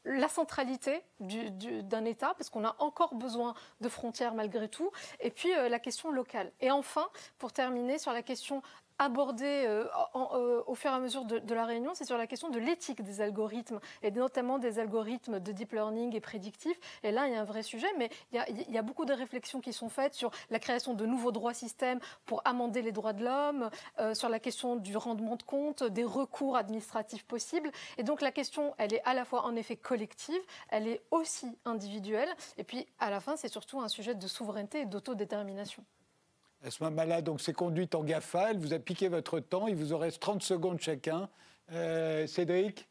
[0.06, 4.90] la centralité d'un État, parce qu'on a encore besoin de frontières malgré tout,
[5.20, 6.52] et puis euh, la question locale.
[6.62, 7.08] Et enfin,
[7.38, 8.64] pour terminer sur la question
[9.00, 9.86] abordé euh,
[10.16, 13.02] euh, au fur et à mesure de, la réunion, c'est sur la question de l'éthique
[13.02, 16.80] des algorithmes, et notamment des algorithmes de deep learning et prédictifs.
[17.04, 19.62] Et là, il y a un vrai sujet, mais il y a, beaucoup de réflexions
[19.62, 23.24] qui sont faites sur la création de nouveaux droits systèmes pour amender les droits de
[23.24, 23.70] l'homme,
[24.00, 27.72] euh, sur la question du rendement de compte, des recours administratifs possibles.
[27.98, 31.58] Et donc la question, elle est à la fois en effet collective, elle est aussi
[31.64, 35.84] individuelle, et puis à la fin, c'est surtout un sujet de souveraineté et d'autodétermination.
[36.66, 39.94] Asma Mala, donc c'est conduite en GAFA, elle vous a piqué votre temps, il vous
[39.94, 41.30] en reste 30 secondes chacun.
[41.72, 42.89] Euh, Cédric?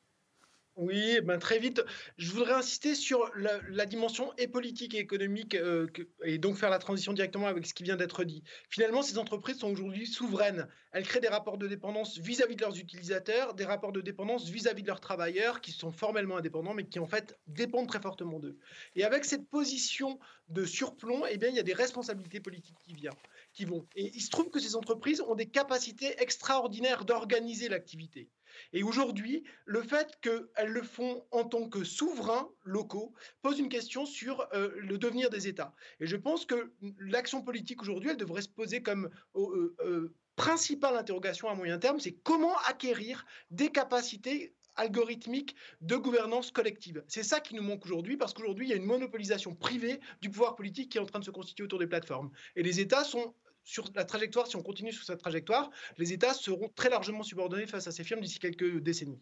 [0.79, 1.83] Oui, ben très vite.
[2.19, 5.89] Je voudrais insister sur la, dimension et politique et économique euh,
[6.23, 8.45] et donc faire la transition directement avec ce qui vient d'être dit.
[8.71, 10.69] Finalement, ces entreprises sont aujourd'hui souveraines.
[10.93, 14.83] Elles créent des rapports de dépendance vis-à-vis de leurs utilisateurs, des rapports de dépendance vis-à-vis
[14.83, 18.57] de leurs travailleurs qui sont formellement indépendants mais qui en fait dépendent très fortement d'eux.
[18.95, 22.95] Et avec cette position de surplomb, eh bien, il y a des responsabilités politiques qui
[22.95, 23.13] viennent
[23.53, 23.87] qui vont.
[23.97, 28.29] Et il se trouve que ces entreprises ont des capacités extraordinaires d'organiser l'activité.
[28.73, 34.07] Et aujourd'hui, le fait qu'elles le font en tant que souverains locaux pose une question
[34.07, 35.75] sur euh, le devenir des États.
[36.01, 40.97] Et je pense que l'action politique aujourd'hui, elle devrait se poser comme euh, euh, principale
[40.97, 47.03] interrogation à moyen terme, c'est comment acquérir des capacités algorithmiques de gouvernance collective.
[47.09, 50.31] C'est ça qui nous manque aujourd'hui, parce qu'aujourd'hui, il y a une monopolisation privée du
[50.31, 52.31] pouvoir politique qui est en train de se constituer autour des plateformes.
[52.55, 53.35] Et les États sont
[53.69, 57.67] sur la trajectoire, si on continue sur cette trajectoire, les États seront très largement subordonnés
[57.67, 59.21] face à ces firmes d'ici quelques décennies.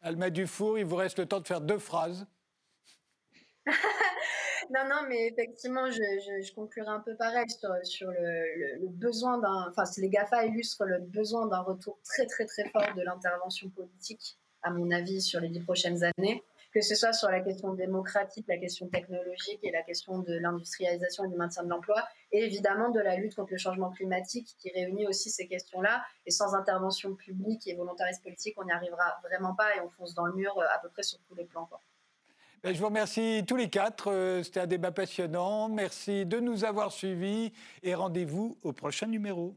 [0.00, 2.24] Alma Dufour, il vous reste le temps de faire deux phrases.
[3.66, 9.70] non, non, mais effectivement, je, conclurai un peu pareil sur, le, le, besoin d'un.
[9.70, 14.38] Enfin, les GAFA illustrent le besoin d'un retour très, très, très fort de l'intervention politique,
[14.62, 16.44] à mon avis, sur les dix prochaines années
[16.74, 21.24] que ce soit sur la question démocratique, la question technologique et la question de l'industrialisation
[21.24, 24.70] et du maintien de l'emploi, et évidemment de la lutte contre le changement climatique qui
[24.70, 26.04] réunit aussi ces questions-là.
[26.26, 30.14] Et sans intervention publique et volontarisme politique, on n'y arrivera vraiment pas et on fonce
[30.14, 31.68] dans le mur euh, à peu près sur tous les plans.
[32.64, 34.10] Ben, je vous remercie tous les quatre.
[34.10, 35.68] Euh, c'était un débat passionnant.
[35.68, 37.52] Merci de nous avoir suivis
[37.84, 39.56] et rendez-vous au prochain numéro.